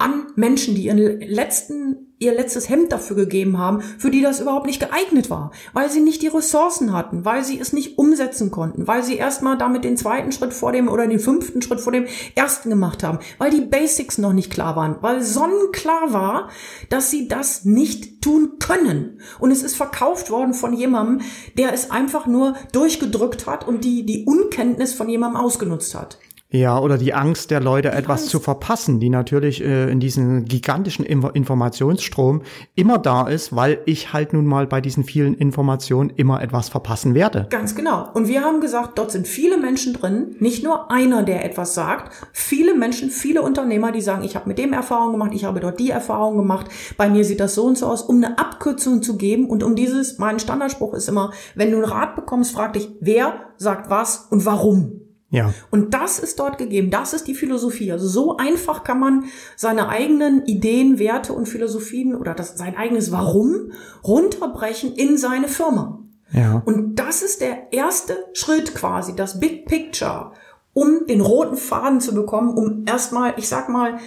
[0.00, 4.66] an Menschen, die ihren letzten ihr letztes Hemd dafür gegeben haben, für die das überhaupt
[4.66, 8.86] nicht geeignet war, weil sie nicht die Ressourcen hatten, weil sie es nicht umsetzen konnten,
[8.86, 12.06] weil sie erstmal damit den zweiten Schritt vor dem oder den fünften Schritt vor dem
[12.34, 16.50] ersten gemacht haben, weil die Basics noch nicht klar waren, weil sonnenklar war,
[16.88, 19.20] dass sie das nicht tun können.
[19.38, 24.04] Und es ist verkauft worden von jemandem, der es einfach nur durchgedrückt hat und die,
[24.04, 26.18] die Unkenntnis von jemandem ausgenutzt hat.
[26.50, 28.30] Ja, oder die Angst der Leute, die etwas Angst.
[28.30, 32.40] zu verpassen, die natürlich äh, in diesem gigantischen Inf Informationsstrom
[32.74, 37.14] immer da ist, weil ich halt nun mal bei diesen vielen Informationen immer etwas verpassen
[37.14, 37.48] werde.
[37.50, 38.08] Ganz genau.
[38.14, 42.14] Und wir haben gesagt, dort sind viele Menschen drin, nicht nur einer, der etwas sagt,
[42.32, 45.78] viele Menschen, viele Unternehmer, die sagen, ich habe mit dem Erfahrung gemacht, ich habe dort
[45.78, 49.18] die Erfahrung gemacht, bei mir sieht das so und so aus, um eine Abkürzung zu
[49.18, 52.88] geben und um dieses, mein Standardspruch ist immer, wenn du einen Rat bekommst, frag dich,
[53.00, 55.07] wer sagt was und warum.
[55.30, 55.52] Ja.
[55.70, 56.90] Und das ist dort gegeben.
[56.90, 57.92] Das ist die Philosophie.
[57.92, 59.24] Also so einfach kann man
[59.56, 63.72] seine eigenen Ideen, Werte und Philosophien oder das, sein eigenes Warum
[64.04, 66.02] runterbrechen in seine Firma.
[66.32, 66.62] Ja.
[66.64, 70.32] Und das ist der erste Schritt quasi, das Big Picture,
[70.72, 73.98] um den roten Faden zu bekommen, um erstmal, ich sag mal,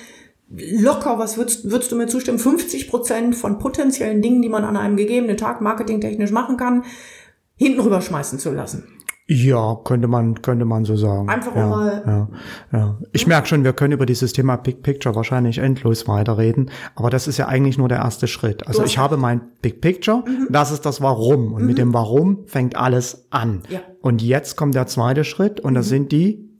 [0.50, 4.78] locker, was würdest, würdest du mir zustimmen, 50 Prozent von potenziellen Dingen, die man an
[4.78, 6.84] einem gegebenen Tag marketingtechnisch machen kann,
[7.56, 8.88] hinten rüberschmeißen zu lassen.
[9.28, 11.30] Ja, könnte man, könnte man so sagen.
[11.30, 12.04] Einfach ja, mal.
[12.06, 13.00] Ja, ja.
[13.14, 17.28] Ich merke schon, wir können über dieses Thema Big Picture wahrscheinlich endlos weiterreden, aber das
[17.28, 18.68] ist ja eigentlich nur der erste Schritt.
[18.68, 20.48] Also ich habe mein Big Picture, mhm.
[20.50, 21.68] das ist das Warum und mhm.
[21.68, 23.64] mit dem Warum fängt alles an.
[23.70, 23.80] Ja.
[24.02, 25.90] Und jetzt kommt der zweite Schritt und das mhm.
[25.90, 26.58] sind die?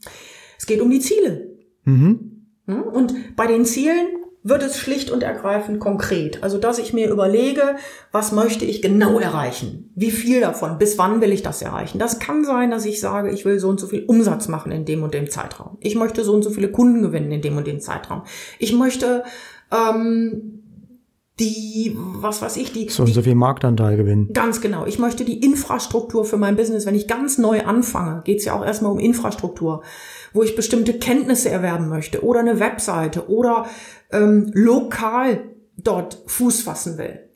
[0.58, 1.50] Es geht um die Ziele.
[1.84, 2.46] Mhm.
[2.94, 4.08] Und bei den Zielen
[4.44, 6.42] wird es schlicht und ergreifend konkret.
[6.44, 7.76] Also, dass ich mir überlege,
[8.12, 9.92] was möchte ich genau erreichen?
[9.96, 10.78] Wie viel davon?
[10.80, 12.00] Bis wann will ich das erreichen?
[12.00, 14.86] Das kann sein, dass ich sage, ich will so und so viel Umsatz machen in
[14.86, 15.78] dem und dem Zeitraum.
[15.80, 18.24] Ich möchte so und so viele Kunden gewinnen in dem und dem Zeitraum.
[18.58, 19.24] Ich möchte
[19.72, 20.61] ähm,
[21.42, 22.88] die, was weiß ich, die.
[22.90, 24.30] So und so viel Marktanteil gewinnen.
[24.32, 24.86] Ganz genau.
[24.86, 28.54] Ich möchte die Infrastruktur für mein Business, wenn ich ganz neu anfange, geht es ja
[28.54, 29.84] auch erstmal um Infrastruktur,
[30.34, 33.66] wo ich bestimmte Kenntnisse erwerben möchte oder eine Webseite oder
[34.12, 35.44] ähm, lokal
[35.78, 37.30] dort Fuß fassen will.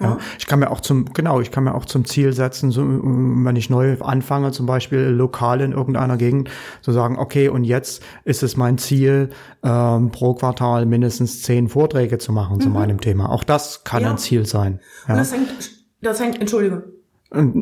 [0.00, 0.06] Ja.
[0.06, 2.82] Ja, ich kann mir auch zum, genau, ich kann mir auch zum Ziel setzen, so,
[2.84, 6.50] wenn ich neu anfange, zum Beispiel lokal in irgendeiner Gegend,
[6.82, 9.30] zu sagen, okay, und jetzt ist es mein Ziel,
[9.62, 12.60] ähm, pro Quartal mindestens zehn Vorträge zu machen mhm.
[12.60, 13.30] zu meinem Thema.
[13.30, 14.10] Auch das kann ja.
[14.10, 14.80] ein Ziel sein.
[15.08, 15.14] Ja.
[15.14, 15.70] Und das hängt,
[16.02, 16.82] das hängt, Entschuldigung.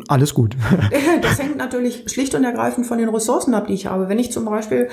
[0.08, 0.56] Alles gut.
[1.22, 4.08] das hängt natürlich schlicht und ergreifend von den Ressourcen ab, die ich habe.
[4.08, 4.88] Wenn ich zum Beispiel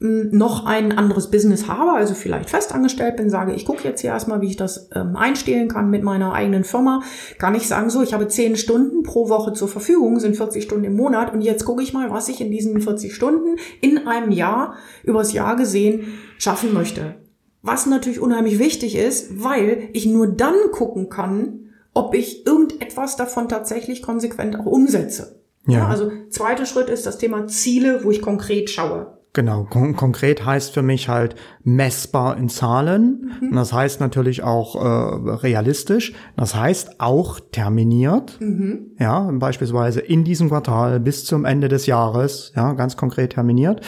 [0.00, 4.40] noch ein anderes Business habe, also vielleicht festangestellt bin, sage, ich gucke jetzt hier erstmal,
[4.40, 7.02] wie ich das ähm, einstehlen kann mit meiner eigenen Firma,
[7.38, 10.84] kann ich sagen, so, ich habe zehn Stunden pro Woche zur Verfügung, sind 40 Stunden
[10.84, 14.30] im Monat und jetzt gucke ich mal, was ich in diesen 40 Stunden in einem
[14.30, 16.06] Jahr, übers Jahr gesehen,
[16.38, 17.16] schaffen möchte.
[17.62, 23.48] Was natürlich unheimlich wichtig ist, weil ich nur dann gucken kann, ob ich irgendetwas davon
[23.48, 25.40] tatsächlich konsequent auch umsetze.
[25.66, 25.78] Ja.
[25.78, 29.17] ja also zweiter Schritt ist das Thema Ziele, wo ich konkret schaue.
[29.34, 33.30] Genau, Kon konkret heißt für mich halt messbar in Zahlen.
[33.40, 33.54] Mhm.
[33.54, 36.14] Das heißt natürlich auch äh, realistisch.
[36.36, 38.40] Das heißt auch terminiert.
[38.40, 38.92] Mhm.
[38.98, 42.52] Ja, beispielsweise in diesem Quartal bis zum Ende des Jahres.
[42.56, 43.82] Ja, ganz konkret terminiert.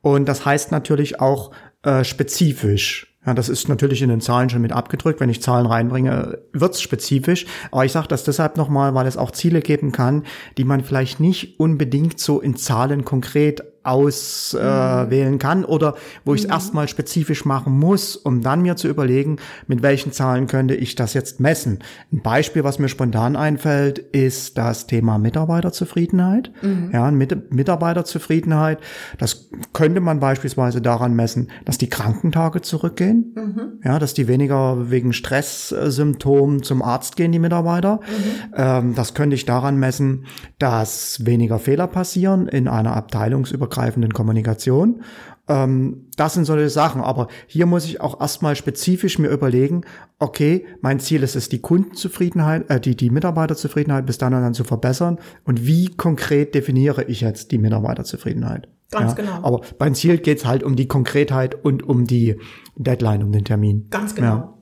[0.00, 3.12] Und das heißt natürlich auch äh, spezifisch.
[3.24, 5.20] Ja, das ist natürlich in den Zahlen schon mit abgedrückt.
[5.20, 7.46] Wenn ich Zahlen reinbringe, wird's spezifisch.
[7.70, 10.24] Aber ich sage das deshalb nochmal, weil es auch Ziele geben kann,
[10.58, 16.42] die man vielleicht nicht unbedingt so in Zahlen konkret auswählen äh, kann oder wo ich
[16.42, 16.52] es mhm.
[16.52, 21.14] erstmal spezifisch machen muss, um dann mir zu überlegen, mit welchen Zahlen könnte ich das
[21.14, 21.80] jetzt messen.
[22.12, 26.52] Ein Beispiel, was mir spontan einfällt, ist das Thema Mitarbeiterzufriedenheit.
[26.62, 26.90] Mhm.
[26.92, 28.78] Ja, mit Mitarbeiterzufriedenheit,
[29.18, 33.80] das könnte man beispielsweise daran messen, dass die Krankentage zurückgehen, mhm.
[33.84, 37.96] ja, dass die weniger wegen Stresssymptomen zum Arzt gehen, die Mitarbeiter.
[37.96, 38.54] Mhm.
[38.56, 40.26] Ähm, das könnte ich daran messen,
[40.58, 45.02] dass weniger Fehler passieren in einer Abteilungsübergreifenden grenzübergreifenden Kommunikation.
[45.48, 47.00] Ähm, das sind solche Sachen.
[47.00, 49.82] Aber hier muss ich auch erstmal spezifisch mir überlegen,
[50.18, 54.54] okay, mein Ziel ist es, die Kundenzufriedenheit, äh, die, die Mitarbeiterzufriedenheit bis dann und dann
[54.54, 55.18] zu verbessern.
[55.44, 58.68] Und wie konkret definiere ich jetzt die Mitarbeiterzufriedenheit?
[58.90, 59.38] Ganz ja, genau.
[59.42, 62.38] Aber beim Ziel geht's halt um die Konkretheit und um die
[62.76, 63.86] Deadline, um den Termin.
[63.90, 64.26] Ganz genau.
[64.26, 64.54] Ja.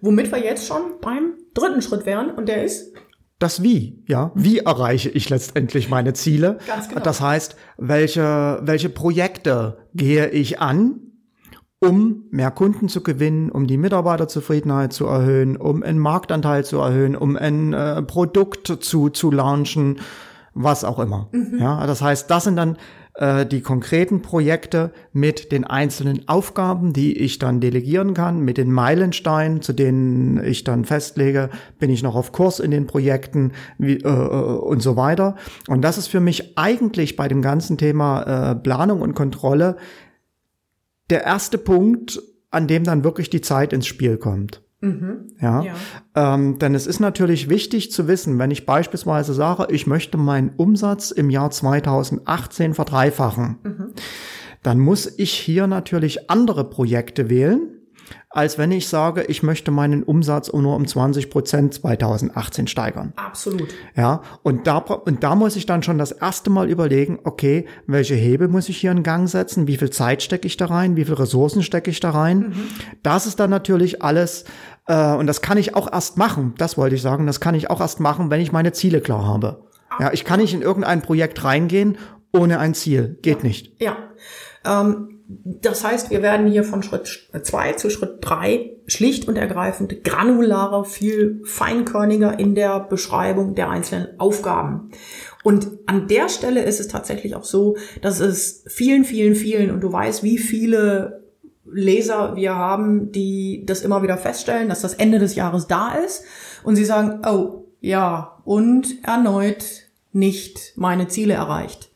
[0.00, 2.92] Womit wir jetzt schon beim dritten Schritt wären und der ist
[3.42, 4.30] das Wie, ja.
[4.34, 6.58] Wie erreiche ich letztendlich meine Ziele?
[6.66, 7.00] Ganz genau.
[7.00, 11.00] Das heißt, welche, welche Projekte gehe ich an,
[11.80, 17.16] um mehr Kunden zu gewinnen, um die Mitarbeiterzufriedenheit zu erhöhen, um einen Marktanteil zu erhöhen,
[17.16, 19.98] um ein äh, Produkt zu, zu launchen,
[20.54, 21.28] was auch immer.
[21.32, 21.58] Mhm.
[21.58, 22.76] Ja, das heißt, das sind dann
[23.14, 28.72] äh, die konkreten Projekte mit den einzelnen Aufgaben, die ich dann delegieren kann, mit den
[28.72, 33.98] Meilensteinen, zu denen ich dann festlege, bin ich noch auf Kurs in den Projekten wie,
[33.98, 35.36] äh, äh und so weiter.
[35.68, 39.76] Und das ist für mich eigentlich bei dem ganzen Thema äh, Planung und Kontrolle
[41.10, 44.62] der erste Punkt, an dem dann wirklich die Zeit ins Spiel kommt.
[44.82, 45.28] Mhm.
[45.40, 45.74] Ja, ja.
[46.16, 50.50] Ähm, denn es ist natürlich wichtig zu wissen, wenn ich beispielsweise sage, ich möchte meinen
[50.56, 53.92] Umsatz im Jahr 2018 verdreifachen, mhm.
[54.62, 57.81] dann muss ich hier natürlich andere Projekte wählen,
[58.30, 63.12] als wenn ich sage, ich möchte meinen Umsatz nur um 20 Prozent 2018 steigern.
[63.16, 63.68] Absolut.
[63.94, 68.14] Ja, und da, und da muss ich dann schon das erste Mal überlegen, okay, welche
[68.14, 69.66] Hebel muss ich hier in Gang setzen?
[69.66, 70.96] Wie viel Zeit stecke ich da rein?
[70.96, 72.38] Wie viel Ressourcen stecke ich da rein?
[72.38, 72.68] Mhm.
[73.02, 74.44] Das ist dann natürlich alles,
[74.86, 77.70] äh, und das kann ich auch erst machen, das wollte ich sagen, das kann ich
[77.70, 79.64] auch erst machen, wenn ich meine Ziele klar habe.
[80.00, 81.98] Ja, ich kann nicht in irgendein Projekt reingehen
[82.32, 83.18] ohne ein Ziel.
[83.22, 83.42] Geht ja.
[83.42, 83.82] nicht.
[83.82, 83.96] Ja.
[84.64, 90.04] Ähm, das heißt, wir werden hier von Schritt zwei zu Schritt drei schlicht und ergreifend
[90.04, 94.90] granularer, viel feinkörniger in der Beschreibung der einzelnen Aufgaben.
[95.44, 99.80] Und an der Stelle ist es tatsächlich auch so, dass es vielen, vielen, vielen, und
[99.80, 101.22] du weißt, wie viele
[101.64, 106.24] Leser wir haben, die das immer wieder feststellen, dass das Ende des Jahres da ist
[106.64, 109.64] und sie sagen, oh, ja, und erneut
[110.12, 111.91] nicht meine Ziele erreicht.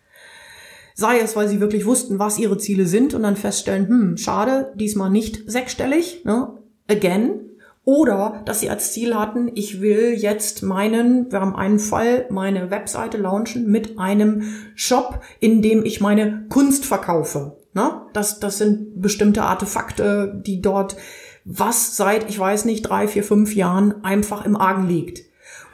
[0.98, 4.72] Sei es, weil sie wirklich wussten, was ihre Ziele sind und dann feststellen, hm, schade,
[4.76, 6.56] diesmal nicht sechsstellig, ne?
[6.88, 7.40] again.
[7.84, 12.70] Oder dass sie als Ziel hatten, ich will jetzt meinen, wir haben einen Fall, meine
[12.70, 14.42] Webseite launchen mit einem
[14.74, 17.58] Shop, in dem ich meine Kunst verkaufe.
[17.74, 18.00] Ne?
[18.14, 20.96] Das, das sind bestimmte Artefakte, die dort
[21.44, 25.25] was seit, ich weiß nicht, drei, vier, fünf Jahren einfach im Argen liegt.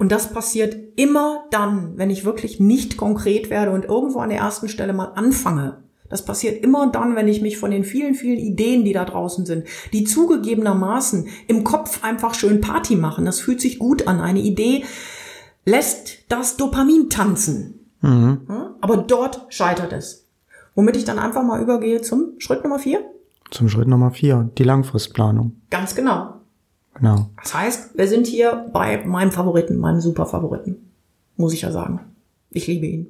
[0.03, 4.41] Und das passiert immer dann, wenn ich wirklich nicht konkret werde und irgendwo an der
[4.41, 5.85] ersten Stelle mal anfange.
[6.11, 9.47] Das passiert immer dann, wenn ich mich von den vielen, vielen Ideen, die da draußen
[9.47, 13.25] sind, die zugegebenermaßen im Kopf einfach schön Party machen.
[13.25, 14.19] Das fühlt sich gut an.
[14.19, 14.83] Eine Idee
[15.65, 17.93] lässt das Dopamin tanzen.
[18.01, 18.41] Mhm.
[18.81, 20.27] Aber dort scheitert es.
[20.75, 23.05] Womit ich dann einfach mal übergehe zum Schritt Nummer vier.
[23.53, 25.61] Zum Schritt Nummer vier, die Langfristplanung.
[25.71, 26.42] Ganz genau.
[26.95, 27.31] Genau.
[27.43, 30.91] Das heißt, wir sind hier bei meinem Favoriten, meinem Superfavoriten.
[31.37, 32.01] Muss ich ja sagen.
[32.51, 33.07] Ich liebe ihn.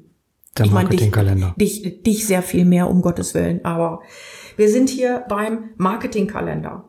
[0.57, 1.55] Der Marketingkalender.
[1.59, 3.65] Dich, dich, dich sehr viel mehr, um Gottes Willen.
[3.65, 4.01] Aber
[4.57, 6.89] wir sind hier beim Marketingkalender.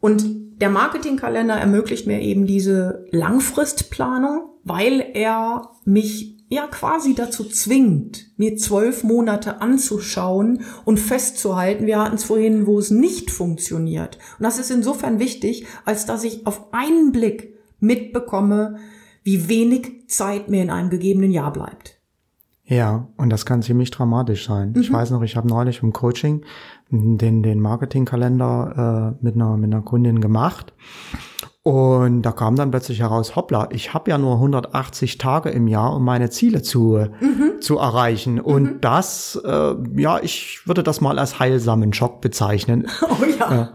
[0.00, 0.24] Und
[0.60, 8.56] der Marketingkalender ermöglicht mir eben diese Langfristplanung, weil er mich ja quasi dazu zwingt, mir
[8.56, 11.86] zwölf Monate anzuschauen und festzuhalten.
[11.86, 14.18] Wir hatten es vorhin, wo es nicht funktioniert.
[14.38, 18.76] Und das ist insofern wichtig, als dass ich auf einen Blick mitbekomme,
[19.22, 22.00] wie wenig Zeit mir in einem gegebenen Jahr bleibt.
[22.66, 24.72] Ja, und das kann ziemlich dramatisch sein.
[24.74, 24.80] Mhm.
[24.80, 26.44] Ich weiß noch, ich habe neulich im Coaching
[26.90, 30.72] den, den Marketingkalender äh, mit, einer, mit einer Kundin gemacht.
[31.64, 35.96] Und da kam dann plötzlich heraus, hoppla, ich habe ja nur 180 Tage im Jahr,
[35.96, 37.62] um meine Ziele zu, mhm.
[37.62, 38.38] zu erreichen.
[38.38, 38.80] Und mhm.
[38.82, 42.86] das, äh, ja, ich würde das mal als heilsamen Schock bezeichnen.
[43.02, 43.70] Oh ja.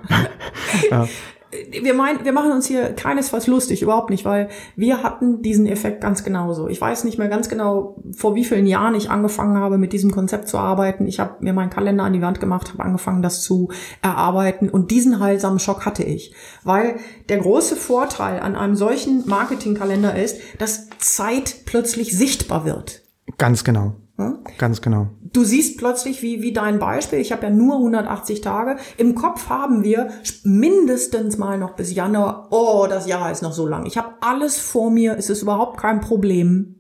[0.92, 1.08] ja.
[1.52, 6.02] wir meinen, wir machen uns hier keinesfalls lustig, überhaupt nicht, weil wir hatten diesen Effekt
[6.02, 6.68] ganz genauso.
[6.68, 10.12] Ich weiß nicht mehr ganz genau, vor wie vielen Jahren ich angefangen habe, mit diesem
[10.12, 11.08] Konzept zu arbeiten.
[11.08, 13.70] Ich habe mir meinen Kalender an die Wand gemacht, habe angefangen, das zu
[14.02, 16.34] erarbeiten und diesen heilsamen Schock hatte ich,
[16.64, 16.98] weil
[17.30, 23.02] der große Vorteil an einem solchen Marketingkalender ist, dass Zeit plötzlich sichtbar wird.
[23.38, 23.96] Ganz genau.
[24.20, 24.40] Hm?
[24.58, 25.08] Ganz genau.
[25.32, 29.48] Du siehst plötzlich, wie, wie dein Beispiel, ich habe ja nur 180 Tage, im Kopf
[29.48, 30.10] haben wir
[30.44, 33.86] mindestens mal noch bis Januar, oh, das Jahr ist noch so lang.
[33.86, 36.76] Ich habe alles vor mir, es ist überhaupt kein Problem.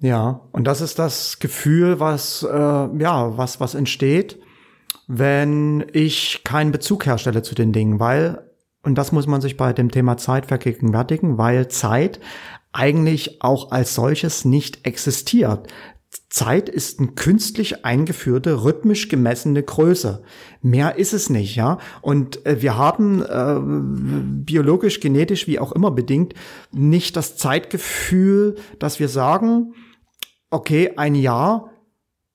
[0.00, 4.40] Ja, und das ist das Gefühl, was, äh, ja, was, was entsteht,
[5.06, 8.50] wenn ich keinen Bezug herstelle zu den Dingen, weil,
[8.82, 12.18] und das muss man sich bei dem Thema Zeit vergegenwärtigen, weil Zeit
[12.72, 15.68] eigentlich auch als solches nicht existiert.
[16.28, 20.22] Zeit ist eine künstlich eingeführte, rhythmisch gemessene Größe.
[20.60, 21.78] Mehr ist es nicht, ja.
[22.02, 23.60] Und äh, wir haben äh,
[24.44, 26.34] biologisch, genetisch, wie auch immer bedingt,
[26.72, 29.74] nicht das Zeitgefühl, dass wir sagen,
[30.50, 31.70] okay, ein Jahr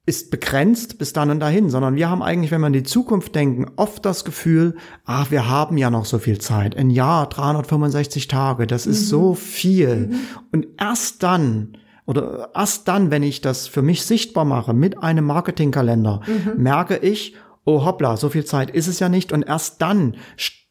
[0.06, 3.36] ist begrenzt bis dann und dahin, sondern wir haben eigentlich, wenn wir in die Zukunft
[3.36, 6.76] denken, oft das Gefühl, ach, wir haben ja noch so viel Zeit.
[6.76, 9.06] Ein Jahr, 365 Tage, das ist mhm.
[9.06, 9.96] so viel.
[10.08, 10.20] Mhm.
[10.52, 11.78] Und erst dann,
[12.12, 16.62] oder erst dann, wenn ich das für mich sichtbar mache mit einem Marketingkalender, mhm.
[16.62, 19.32] merke ich, oh hoppla, so viel Zeit ist es ja nicht.
[19.32, 20.18] Und erst dann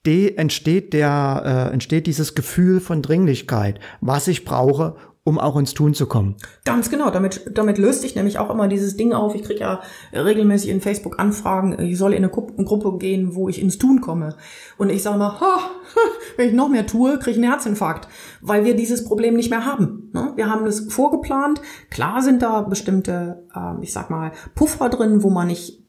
[0.04, 5.92] entsteht der, äh, entsteht dieses Gefühl von Dringlichkeit, was ich brauche, um auch ins Tun
[5.92, 6.36] zu kommen.
[6.64, 9.34] Ganz genau, damit, damit löst sich nämlich auch immer dieses Ding auf.
[9.34, 9.80] Ich kriege ja
[10.12, 14.36] regelmäßig in Facebook Anfragen, ich soll in eine, Gruppe gehen, wo ich ins Tun komme.
[14.78, 15.58] Und ich sage mal, ha,
[16.36, 18.08] wenn ich noch mehr tue, kriege ich einen Herzinfarkt,
[18.40, 20.10] weil wir dieses Problem nicht mehr haben.
[20.14, 20.32] Ne?
[20.36, 21.60] Wir haben das vorgeplant.
[21.90, 25.80] Klar sind da bestimmte, ähm, ich sag mal, Puffer drin, wo man nicht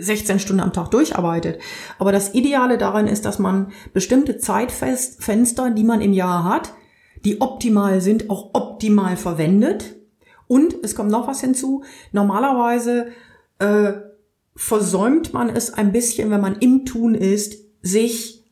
[0.00, 1.60] 16 äh, Stunden am Tag durcharbeitet.
[1.98, 6.72] Aber das Ideale daran ist, dass man bestimmte Zeitfenster, die man im Jahr hat,
[7.28, 9.96] die optimal sind, auch optimal verwendet.
[10.46, 11.84] Und es kommt noch was hinzu.
[12.12, 13.08] Normalerweise
[13.58, 13.92] äh,
[14.56, 18.46] versäumt man es ein bisschen, wenn man im Tun ist, sich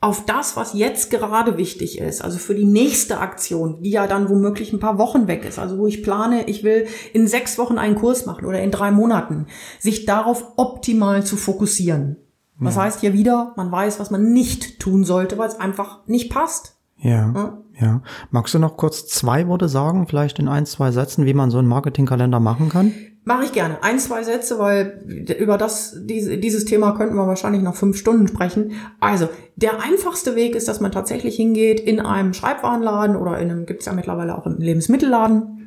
[0.00, 4.30] auf das, was jetzt gerade wichtig ist, also für die nächste Aktion, die ja dann
[4.30, 7.76] womöglich ein paar Wochen weg ist, also wo ich plane, ich will in sechs Wochen
[7.78, 9.46] einen Kurs machen oder in drei Monaten,
[9.78, 12.16] sich darauf optimal zu fokussieren.
[12.62, 16.30] Das heißt hier wieder, man weiß, was man nicht tun sollte, weil es einfach nicht
[16.30, 16.76] passt.
[16.98, 18.02] Ja, ja, ja.
[18.30, 21.58] Magst du noch kurz zwei Worte sagen, vielleicht in ein, zwei Sätzen, wie man so
[21.58, 22.92] einen Marketingkalender machen kann?
[23.24, 23.82] Mache ich gerne.
[23.82, 25.04] Ein, zwei Sätze, weil
[25.38, 28.72] über das, diese, dieses Thema könnten wir wahrscheinlich noch fünf Stunden sprechen.
[28.98, 33.66] Also, der einfachste Weg ist, dass man tatsächlich hingeht in einem Schreibwarenladen oder in einem,
[33.66, 35.60] gibt's ja mittlerweile auch im Lebensmittelladen,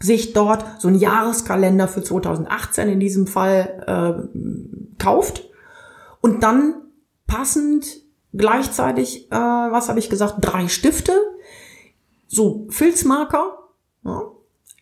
[0.00, 5.44] sich dort so einen Jahreskalender für 2018 in diesem Fall äh, kauft
[6.20, 6.74] und dann
[7.26, 7.86] passend
[8.32, 11.12] gleichzeitig, äh, was habe ich gesagt, drei Stifte,
[12.26, 13.58] so Filzmarker,
[14.04, 14.22] ja,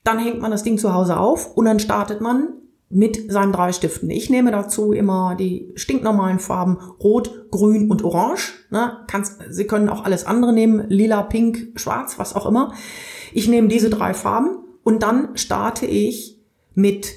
[0.04, 2.54] dann hängt man das Ding zu Hause auf und dann startet man
[2.92, 4.10] mit seinen drei Stiften.
[4.10, 8.52] Ich nehme dazu immer die stinknormalen Farben Rot, Grün und Orange.
[8.70, 8.98] Ne?
[9.06, 12.74] Kannst, Sie können auch alles andere nehmen, lila, pink, schwarz, was auch immer.
[13.32, 16.38] Ich nehme diese drei Farben und dann starte ich
[16.74, 17.14] mit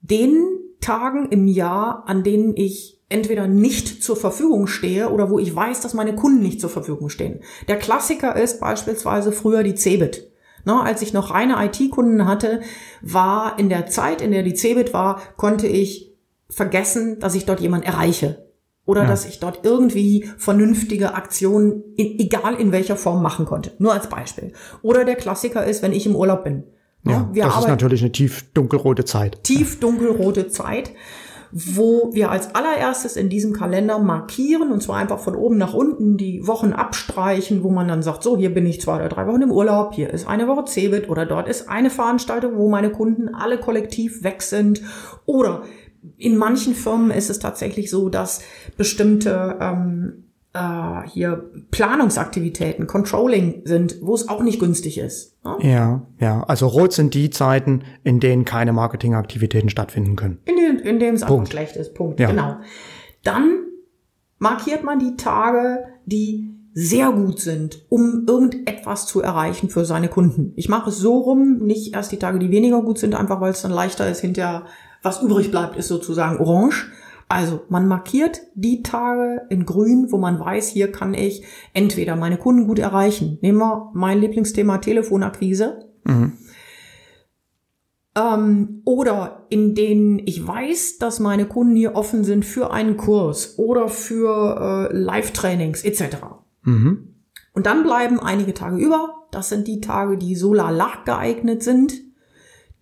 [0.00, 0.46] den
[0.80, 5.80] Tagen im Jahr, an denen ich entweder nicht zur Verfügung stehe oder wo ich weiß,
[5.80, 7.40] dass meine Kunden nicht zur Verfügung stehen.
[7.68, 10.30] Der Klassiker ist beispielsweise früher die Cebit.
[10.64, 12.60] Ne, als ich noch reine IT-Kunden hatte,
[13.00, 16.14] war in der Zeit, in der die Cebit war, konnte ich
[16.50, 18.46] vergessen, dass ich dort jemand erreiche.
[18.84, 19.08] Oder ja.
[19.08, 23.72] dass ich dort irgendwie vernünftige Aktionen, in, egal in welcher Form, machen konnte.
[23.78, 24.52] Nur als Beispiel.
[24.82, 26.64] Oder der Klassiker ist, wenn ich im Urlaub bin.
[27.02, 29.42] Ne, ja, das ist natürlich eine tief dunkelrote Zeit.
[29.44, 30.90] Tief dunkelrote Zeit
[31.52, 36.16] wo wir als allererstes in diesem Kalender markieren und zwar einfach von oben nach unten
[36.16, 39.42] die Wochen abstreichen, wo man dann sagt, so, hier bin ich zwei oder drei Wochen
[39.42, 43.34] im Urlaub, hier ist eine Woche Cebit oder dort ist eine Veranstaltung, wo meine Kunden
[43.34, 44.82] alle kollektiv weg sind.
[45.26, 45.62] Oder
[46.16, 48.40] in manchen Firmen ist es tatsächlich so, dass
[48.76, 55.36] bestimmte ähm, äh, hier Planungsaktivitäten, Controlling sind, wo es auch nicht günstig ist.
[55.44, 55.56] Ne?
[55.60, 56.42] Ja, ja.
[56.44, 60.38] Also rot sind die Zeiten, in denen keine Marketingaktivitäten stattfinden können.
[60.44, 61.94] In, dem, in dem es einfach schlecht ist.
[61.94, 62.20] Punkt.
[62.20, 62.30] Ja.
[62.30, 62.56] Genau.
[63.22, 63.64] Dann
[64.38, 70.52] markiert man die Tage, die sehr gut sind, um irgendetwas zu erreichen für seine Kunden.
[70.56, 73.50] Ich mache es so rum, nicht erst die Tage, die weniger gut sind, einfach weil
[73.50, 74.66] es dann leichter ist, hinterher
[75.02, 76.92] was übrig bleibt, ist sozusagen orange,
[77.30, 82.38] also man markiert die Tage in grün, wo man weiß, hier kann ich entweder meine
[82.38, 83.38] Kunden gut erreichen.
[83.40, 85.88] Nehmen wir mein Lieblingsthema Telefonakquise.
[86.02, 86.32] Mhm.
[88.16, 93.60] Ähm, oder in denen ich weiß, dass meine Kunden hier offen sind für einen Kurs
[93.60, 96.16] oder für äh, Live-Trainings etc.
[96.62, 97.14] Mhm.
[97.52, 99.28] Und dann bleiben einige Tage über.
[99.30, 101.94] Das sind die Tage, die Solar geeignet sind.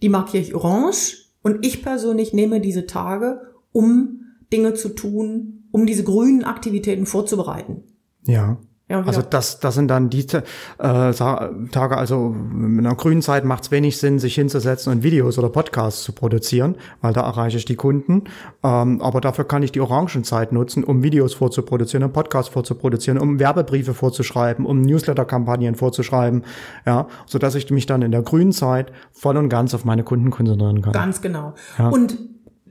[0.01, 1.27] Die markiere ich orange.
[1.43, 7.85] Und ich persönlich nehme diese Tage, um Dinge zu tun, um diese grünen Aktivitäten vorzubereiten.
[8.27, 8.59] Ja.
[8.91, 13.65] Ja, also das, das sind dann die äh, Tage, also in einer grünen Zeit macht
[13.65, 17.67] es wenig Sinn, sich hinzusetzen und Videos oder Podcasts zu produzieren, weil da erreiche ich
[17.67, 18.25] die Kunden.
[18.65, 23.39] Ähm, aber dafür kann ich die Orangenzeit nutzen, um Videos vorzuproduzieren, um Podcasts vorzuproduzieren, um
[23.39, 26.45] Werbebriefe vorzuschreiben, um Newsletter-Kampagnen vorzuschreiben,
[26.87, 30.03] ja, so dass ich mich dann in der grünen Zeit voll und ganz auf meine
[30.03, 30.95] Kunden konzentrieren kann.
[30.95, 31.53] Ganz genau.
[31.79, 31.91] Ja.
[31.91, 32.17] Und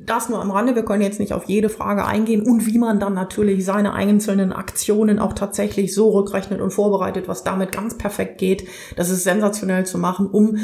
[0.08, 3.00] das nur am Rande, wir können jetzt nicht auf jede Frage eingehen und wie man
[3.00, 8.38] dann natürlich seine einzelnen Aktionen auch tatsächlich so rückrechnet und vorbereitet, was damit ganz perfekt
[8.38, 8.68] geht.
[8.96, 10.58] Das ist sensationell zu machen, um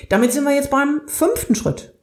[0.08, 1.93] Damit sind wir jetzt beim fünften Schritt.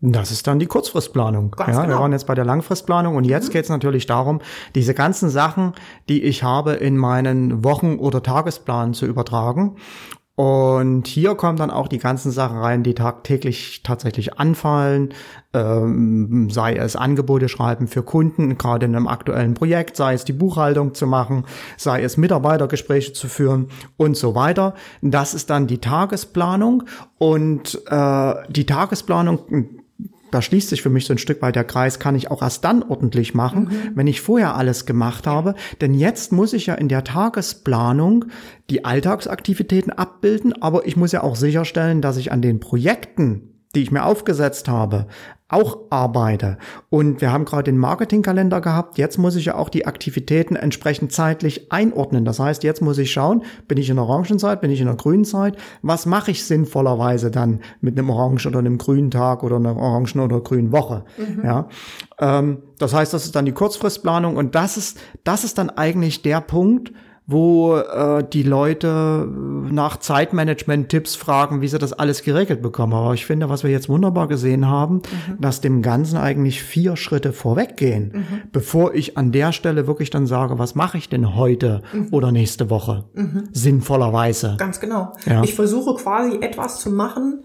[0.00, 1.52] Das ist dann die Kurzfristplanung.
[1.52, 1.96] Ganz ja, genau.
[1.96, 3.52] Wir waren jetzt bei der Langfristplanung und jetzt mhm.
[3.52, 4.40] geht es natürlich darum,
[4.74, 5.72] diese ganzen Sachen,
[6.08, 9.76] die ich habe, in meinen Wochen- oder Tagesplan zu übertragen
[10.36, 15.14] Und hier kommen dann auch die ganzen Sachen rein, die tagtäglich tatsächlich anfallen,
[15.54, 20.34] ähm, sei es Angebote schreiben für Kunden, gerade in einem aktuellen Projekt, sei es die
[20.34, 21.46] Buchhaltung zu machen,
[21.78, 24.74] sei es Mitarbeitergespräche zu führen und so weiter.
[25.00, 26.82] Das ist dann die Tagesplanung
[27.16, 29.85] und äh, die Tagesplanung
[30.36, 32.62] da schließt sich für mich so ein Stück weit der Kreis, kann ich auch erst
[32.62, 33.92] dann ordentlich machen, mhm.
[33.94, 35.54] wenn ich vorher alles gemacht habe.
[35.80, 38.26] Denn jetzt muss ich ja in der Tagesplanung
[38.68, 43.82] die Alltagsaktivitäten abbilden, aber ich muss ja auch sicherstellen, dass ich an den Projekten, die
[43.82, 45.06] ich mir aufgesetzt habe,
[45.48, 46.58] auch arbeite.
[46.90, 48.98] Und wir haben gerade den Marketingkalender gehabt.
[48.98, 52.24] Jetzt muss ich ja auch die Aktivitäten entsprechend zeitlich einordnen.
[52.24, 54.96] Das heißt, jetzt muss ich schauen, bin ich in der Orangenzeit, bin ich in der
[54.96, 55.56] grünen Zeit?
[55.82, 60.18] Was mache ich sinnvollerweise dann mit einem Orangen oder einem grünen Tag oder einer Orangen
[60.18, 61.04] oder grünen Woche?
[61.16, 61.44] Mhm.
[61.44, 61.68] Ja.
[62.18, 66.22] Ähm, das heißt, das ist dann die Kurzfristplanung und das ist, das ist dann eigentlich
[66.22, 66.92] der Punkt,
[67.28, 69.28] wo äh, die Leute
[69.70, 72.92] nach Zeitmanagement-Tipps fragen, wie sie das alles geregelt bekommen.
[72.92, 75.40] Aber ich finde, was wir jetzt wunderbar gesehen haben, mhm.
[75.40, 78.42] dass dem Ganzen eigentlich vier Schritte vorweggehen, mhm.
[78.52, 82.08] bevor ich an der Stelle wirklich dann sage, was mache ich denn heute mhm.
[82.12, 83.04] oder nächste Woche?
[83.14, 83.48] Mhm.
[83.50, 84.54] Sinnvollerweise.
[84.58, 85.12] Ganz genau.
[85.26, 85.42] Ja.
[85.42, 87.44] Ich versuche quasi etwas zu machen,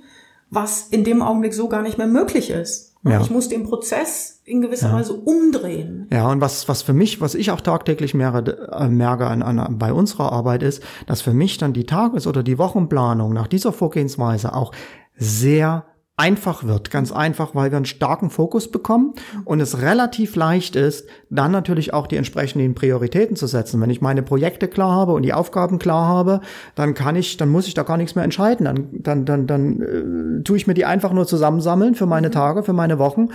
[0.52, 2.92] was in dem Augenblick so gar nicht mehr möglich ist.
[3.04, 3.20] Ja.
[3.20, 4.96] Ich muss den Prozess in gewisser ja.
[4.96, 6.08] Weise umdrehen.
[6.12, 9.78] Ja, und was, was für mich, was ich auch tagtäglich merke, äh, merke an, an,
[9.78, 13.72] bei unserer Arbeit ist, dass für mich dann die Tages- oder die Wochenplanung nach dieser
[13.72, 14.74] Vorgehensweise auch
[15.16, 15.86] sehr
[16.18, 16.92] einfach wird.
[16.92, 19.14] Ganz einfach, weil wir einen starken Fokus bekommen
[19.46, 23.82] und es relativ leicht ist, dann natürlich auch die entsprechenden Prioritäten zu setzen.
[23.82, 26.42] Wenn ich meine Projekte klar habe und die Aufgaben klar habe,
[26.76, 28.66] dann kann ich, dann muss ich da gar nichts mehr entscheiden.
[28.66, 32.64] Dann, dann, dann, dann äh, tue ich mir die einfach nur zusammensammeln für meine Tage,
[32.64, 33.30] für meine Wochen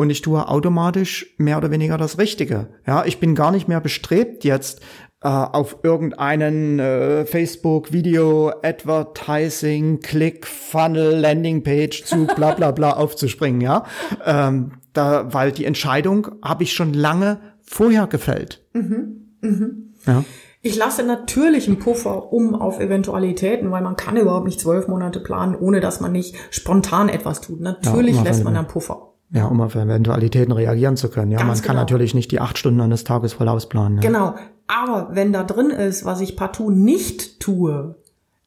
[0.00, 2.68] und ich tue automatisch mehr oder weniger das Richtige.
[2.86, 4.80] Ja, ich bin gar nicht mehr bestrebt jetzt
[5.22, 12.94] äh, auf irgendeinen äh, Facebook Video Advertising Click Funnel Landing Page zu bla bla bla
[12.94, 13.84] aufzuspringen, ja,
[14.24, 18.64] ähm, da, weil die Entscheidung habe ich schon lange vorher gefällt.
[18.72, 19.34] Mhm.
[19.42, 19.92] Mhm.
[20.06, 20.24] Ja.
[20.62, 25.20] Ich lasse natürlich einen Puffer um auf Eventualitäten, weil man kann überhaupt nicht zwölf Monate
[25.20, 27.60] planen, ohne dass man nicht spontan etwas tut.
[27.60, 29.09] Natürlich ja, lässt man einen Puffer.
[29.32, 31.30] Ja, um auf Eventualitäten reagieren zu können.
[31.30, 31.82] Ja, Ganz man kann genau.
[31.82, 33.98] natürlich nicht die acht Stunden eines Tages voll ausplanen.
[33.98, 34.02] Ja.
[34.02, 34.34] Genau.
[34.66, 37.94] Aber wenn da drin ist, was ich partout nicht tue,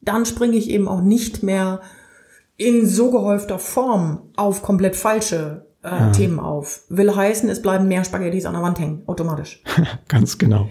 [0.02, 1.80] dann springe ich eben auch nicht mehr
[2.58, 6.10] in so gehäufter Form auf komplett falsche äh, ja.
[6.12, 6.84] Themen auf.
[6.90, 9.64] Will heißen, es bleiben mehr Spaghettis an der Wand hängen, automatisch.
[10.08, 10.68] Ganz genau.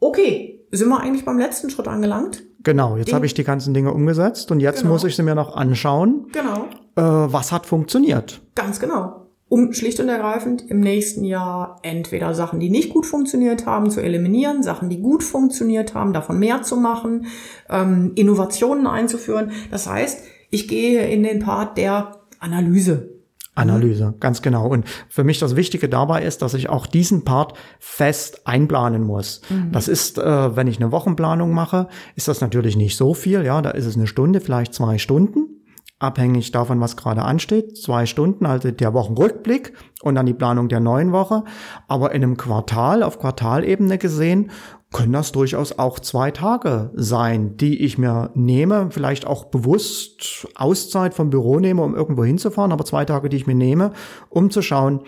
[0.00, 2.42] Okay, sind wir eigentlich beim letzten Schritt angelangt?
[2.62, 4.92] Genau, jetzt habe ich die ganzen Dinge umgesetzt und jetzt genau.
[4.92, 6.26] muss ich sie mir noch anschauen.
[6.32, 6.66] Genau.
[6.98, 8.40] Äh, was hat funktioniert?
[8.56, 9.28] Ganz genau.
[9.48, 14.02] Um schlicht und ergreifend im nächsten Jahr entweder Sachen, die nicht gut funktioniert haben, zu
[14.02, 17.26] eliminieren, Sachen, die gut funktioniert haben, davon mehr zu machen,
[17.70, 19.52] ähm, Innovationen einzuführen.
[19.70, 23.10] Das heißt, ich gehe in den Part der Analyse.
[23.54, 24.68] Analyse, ganz genau.
[24.68, 29.40] Und für mich das Wichtige dabei ist, dass ich auch diesen Part fest einplanen muss.
[29.48, 29.72] Mhm.
[29.72, 33.44] Das ist, äh, wenn ich eine Wochenplanung mache, ist das natürlich nicht so viel.
[33.44, 35.57] Ja, da ist es eine Stunde, vielleicht zwei Stunden
[35.98, 37.76] abhängig davon, was gerade ansteht.
[37.76, 39.72] Zwei Stunden, also der Wochenrückblick
[40.02, 41.44] und dann die Planung der neuen Woche.
[41.88, 44.50] Aber in einem Quartal, auf Quartalebene gesehen,
[44.92, 51.12] können das durchaus auch zwei Tage sein, die ich mir nehme, vielleicht auch bewusst Auszeit
[51.14, 53.92] vom Büro nehme, um irgendwo hinzufahren, aber zwei Tage, die ich mir nehme,
[54.30, 55.02] um zu schauen,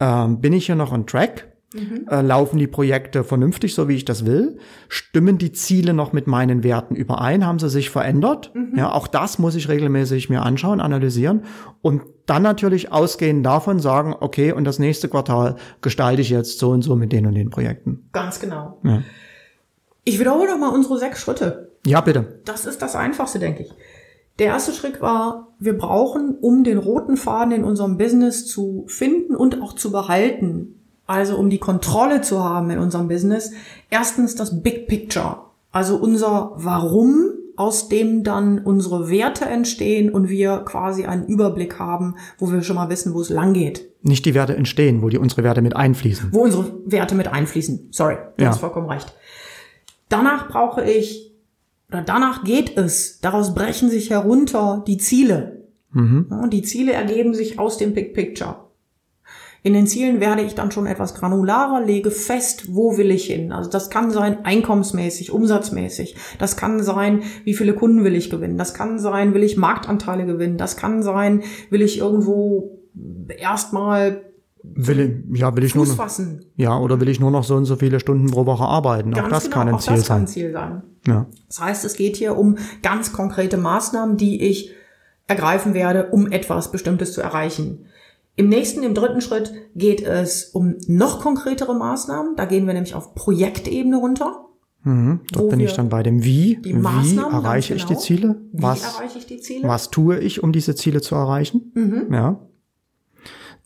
[0.00, 1.55] äh, bin ich hier noch on track?
[1.76, 2.08] Mhm.
[2.08, 4.58] Äh, laufen die Projekte vernünftig, so wie ich das will?
[4.88, 7.46] Stimmen die Ziele noch mit meinen Werten überein?
[7.46, 8.52] Haben sie sich verändert?
[8.54, 8.72] Mhm.
[8.76, 11.42] Ja, auch das muss ich regelmäßig mir anschauen, analysieren
[11.82, 16.70] und dann natürlich ausgehend davon sagen, okay, und das nächste Quartal gestalte ich jetzt so
[16.70, 18.08] und so mit den und den Projekten.
[18.12, 18.80] Ganz genau.
[18.82, 19.02] Ja.
[20.04, 21.72] Ich wiederhole noch mal unsere sechs Schritte.
[21.84, 22.40] Ja, bitte.
[22.44, 23.72] Das ist das Einfachste, denke ich.
[24.38, 29.34] Der erste Schritt war, wir brauchen, um den roten Faden in unserem Business zu finden
[29.34, 33.52] und auch zu behalten, also um die Kontrolle zu haben in unserem Business,
[33.90, 35.38] erstens das Big Picture,
[35.72, 42.16] also unser Warum, aus dem dann unsere Werte entstehen und wir quasi einen Überblick haben,
[42.38, 43.88] wo wir schon mal wissen, wo es lang geht.
[44.02, 46.28] Nicht die Werte entstehen, wo die unsere Werte mit einfließen.
[46.32, 47.88] Wo unsere Werte mit einfließen.
[47.90, 48.50] Sorry, du ja.
[48.50, 49.14] hast vollkommen recht.
[50.08, 51.34] Danach brauche ich,
[51.88, 55.64] oder danach geht es, daraus brechen sich herunter die Ziele.
[55.92, 56.50] Mhm.
[56.50, 58.65] Die Ziele ergeben sich aus dem Big Picture.
[59.66, 63.50] In den Zielen werde ich dann schon etwas granularer, lege fest, wo will ich hin.
[63.50, 66.14] Also das kann sein einkommensmäßig, umsatzmäßig.
[66.38, 68.58] Das kann sein, wie viele Kunden will ich gewinnen.
[68.58, 70.56] Das kann sein, will ich Marktanteile gewinnen.
[70.56, 72.78] Das kann sein, will ich irgendwo
[73.40, 74.22] erstmal
[74.62, 75.00] will
[75.32, 76.44] ich, ja, will ich nur Fuß noch, fassen.
[76.54, 79.14] ja, oder will ich nur noch so und so viele Stunden pro Woche arbeiten?
[79.14, 80.22] auch Ganz das genau, kann ein auch Ziel das kann sein.
[80.22, 80.82] ein Ziel sein.
[81.08, 81.26] Ja.
[81.48, 84.70] Das heißt, es geht hier um ganz konkrete Maßnahmen, die ich
[85.26, 87.86] ergreifen werde, um etwas Bestimmtes zu erreichen.
[88.36, 92.36] Im nächsten, im dritten Schritt geht es um noch konkretere Maßnahmen.
[92.36, 94.46] Da gehen wir nämlich auf Projektebene runter.
[94.82, 95.20] Mhm.
[95.32, 96.60] Dort bin ich dann bei dem Wie.
[96.62, 98.00] Die Wie erreiche ich die genau.
[98.00, 98.36] Ziele?
[98.52, 99.66] Wie Was, erreiche ich die Ziele?
[99.66, 101.72] was tue ich, um diese Ziele zu erreichen?
[101.74, 102.12] Mhm.
[102.12, 102.40] Ja.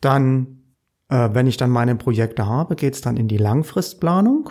[0.01, 0.63] Dann,
[1.09, 4.51] äh, wenn ich dann meine Projekte habe, geht's dann in die Langfristplanung.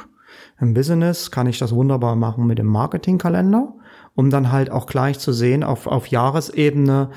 [0.59, 3.74] Im Business kann ich das wunderbar machen mit dem Marketingkalender,
[4.13, 7.09] um dann halt auch gleich zu sehen auf, auf Jahresebene,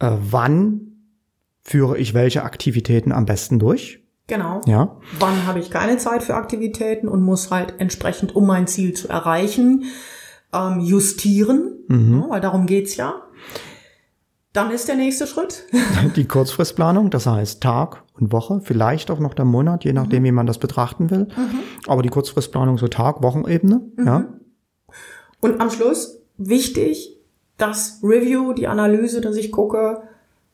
[0.00, 0.87] äh, wann
[1.68, 4.02] führe ich welche Aktivitäten am besten durch.
[4.26, 4.60] Genau.
[4.66, 4.96] Ja.
[5.18, 9.08] Wann habe ich keine Zeit für Aktivitäten und muss halt entsprechend, um mein Ziel zu
[9.08, 9.84] erreichen,
[10.52, 12.20] ähm, justieren, Mhm.
[12.22, 13.22] ja, weil darum geht's ja.
[14.52, 15.64] Dann ist der nächste Schritt.
[16.16, 20.32] Die Kurzfristplanung, das heißt Tag und Woche, vielleicht auch noch der Monat, je nachdem, wie
[20.32, 21.28] man das betrachten will.
[21.86, 24.24] Aber die Kurzfristplanung so Tag, Wochenebene, ja.
[25.40, 27.16] Und am Schluss wichtig,
[27.58, 30.02] das Review, die Analyse, dass ich gucke,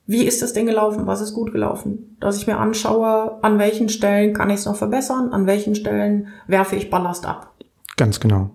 [0.07, 3.89] wie ist das denn gelaufen, was ist gut gelaufen, dass ich mir anschaue, an welchen
[3.89, 7.55] Stellen kann ich es noch verbessern, an welchen Stellen werfe ich Ballast ab.
[7.97, 8.51] Ganz genau.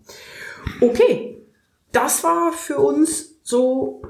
[0.82, 1.42] Okay,
[1.92, 4.04] das war für uns so,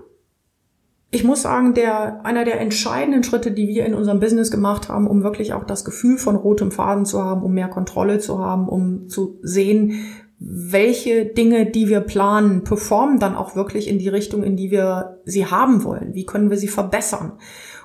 [1.12, 5.08] ich muss sagen, der, einer der entscheidenden Schritte, die wir in unserem Business gemacht haben,
[5.08, 8.68] um wirklich auch das Gefühl von rotem Faden zu haben, um mehr Kontrolle zu haben,
[8.68, 10.06] um zu sehen,
[10.40, 15.20] welche Dinge, die wir planen, performen dann auch wirklich in die Richtung, in die wir
[15.26, 16.14] sie haben wollen.
[16.14, 17.34] Wie können wir sie verbessern?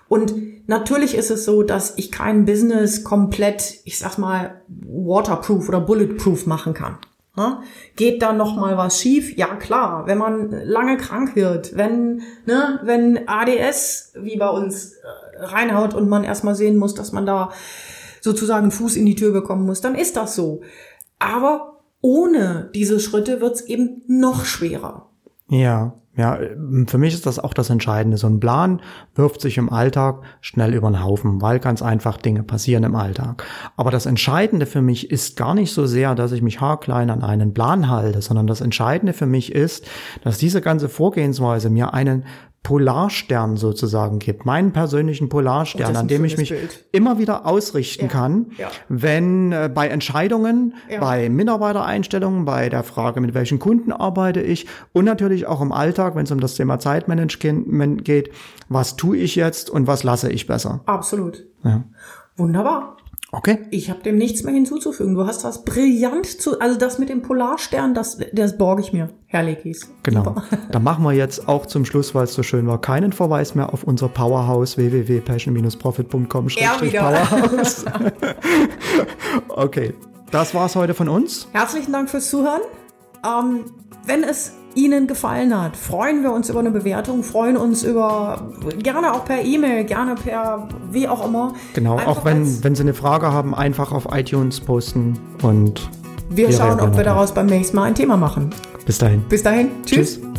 [0.09, 5.81] Und natürlich ist es so, dass ich kein Business komplett, ich sag mal, waterproof oder
[5.81, 6.99] bulletproof machen kann.
[7.37, 7.63] Ja?
[7.97, 9.37] Geht da noch mal was schief?
[9.37, 15.43] Ja klar, wenn man lange krank wird, wenn ne, wenn ADS wie bei uns äh,
[15.43, 17.51] reinhaut und man erstmal sehen muss, dass man da
[18.21, 20.61] sozusagen Fuß in die Tür bekommen muss, dann ist das so.
[21.19, 21.74] Aber
[22.05, 25.09] ohne diese Schritte wird's eben noch schwerer.
[25.49, 26.39] Ja, ja,
[26.87, 28.19] für mich ist das auch das Entscheidende.
[28.19, 28.83] So ein Plan
[29.15, 33.45] wirft sich im Alltag schnell über den Haufen, weil ganz einfach Dinge passieren im Alltag.
[33.77, 37.23] Aber das Entscheidende für mich ist gar nicht so sehr, dass ich mich haarklein an
[37.23, 39.89] einen Plan halte, sondern das Entscheidende für mich ist,
[40.23, 42.25] dass diese ganze Vorgehensweise mir einen
[42.65, 46.85] Polarstern sozusagen gibt, meinen persönlichen Polarstern, an dem ich mich Bild.
[46.93, 48.69] immer wieder ausrichten Ja, kann, ja.
[48.89, 50.99] wenn äh, bei Entscheidungen, Ja.
[50.99, 56.17] bei Mitarbeitereinstellungen, bei der Frage, mit welchen Kunden arbeite ich und natürlich auch im Alltag,
[56.17, 58.31] wenn es um das Thema Zeitmanagement geht,
[58.71, 60.81] was tue ich jetzt und was lasse ich besser.
[60.87, 61.45] Absolut.
[62.37, 62.97] Wunderbar.
[63.37, 65.15] Okay, Ich habe dem nichts mehr hinzuzufügen.
[65.15, 69.09] Du hast das brillant zu, also das mit dem Polarstern, das, das borge ich mir,
[69.27, 69.89] Herr Lekis.
[70.03, 70.25] genau.
[70.25, 70.45] Super.
[70.71, 73.73] Da machen wir jetzt auch zum Schluss, weil es so schön war, keinen Verweis mehr
[73.73, 76.71] auf unser Powerhouse www.passion-profit.com Er.
[76.79, 77.85] Powerhouse.
[79.49, 79.95] okay,
[80.31, 81.49] das war's heute von uns.
[81.53, 82.63] Herzlichen Dank fürs Zuhören.
[83.25, 83.65] Ähm,
[84.07, 88.51] wenn es Ihnen gefallen hat, freuen wir uns über eine Bewertung, freuen uns über,
[88.83, 91.55] gerne auch per E-Mail, gerne per wie auch immer.
[91.75, 95.89] Genau, Einfach auch wenn, wenn Sie eine Frage haben, einfach auf iTunes posten und
[96.31, 98.51] wir wir schauen, ob wir daraus beim nächsten Mal ein Thema machen.
[98.87, 99.23] bis dahin.
[99.29, 100.21] Bis dahin, tschüss.
[100.21, 100.34] Tschüss.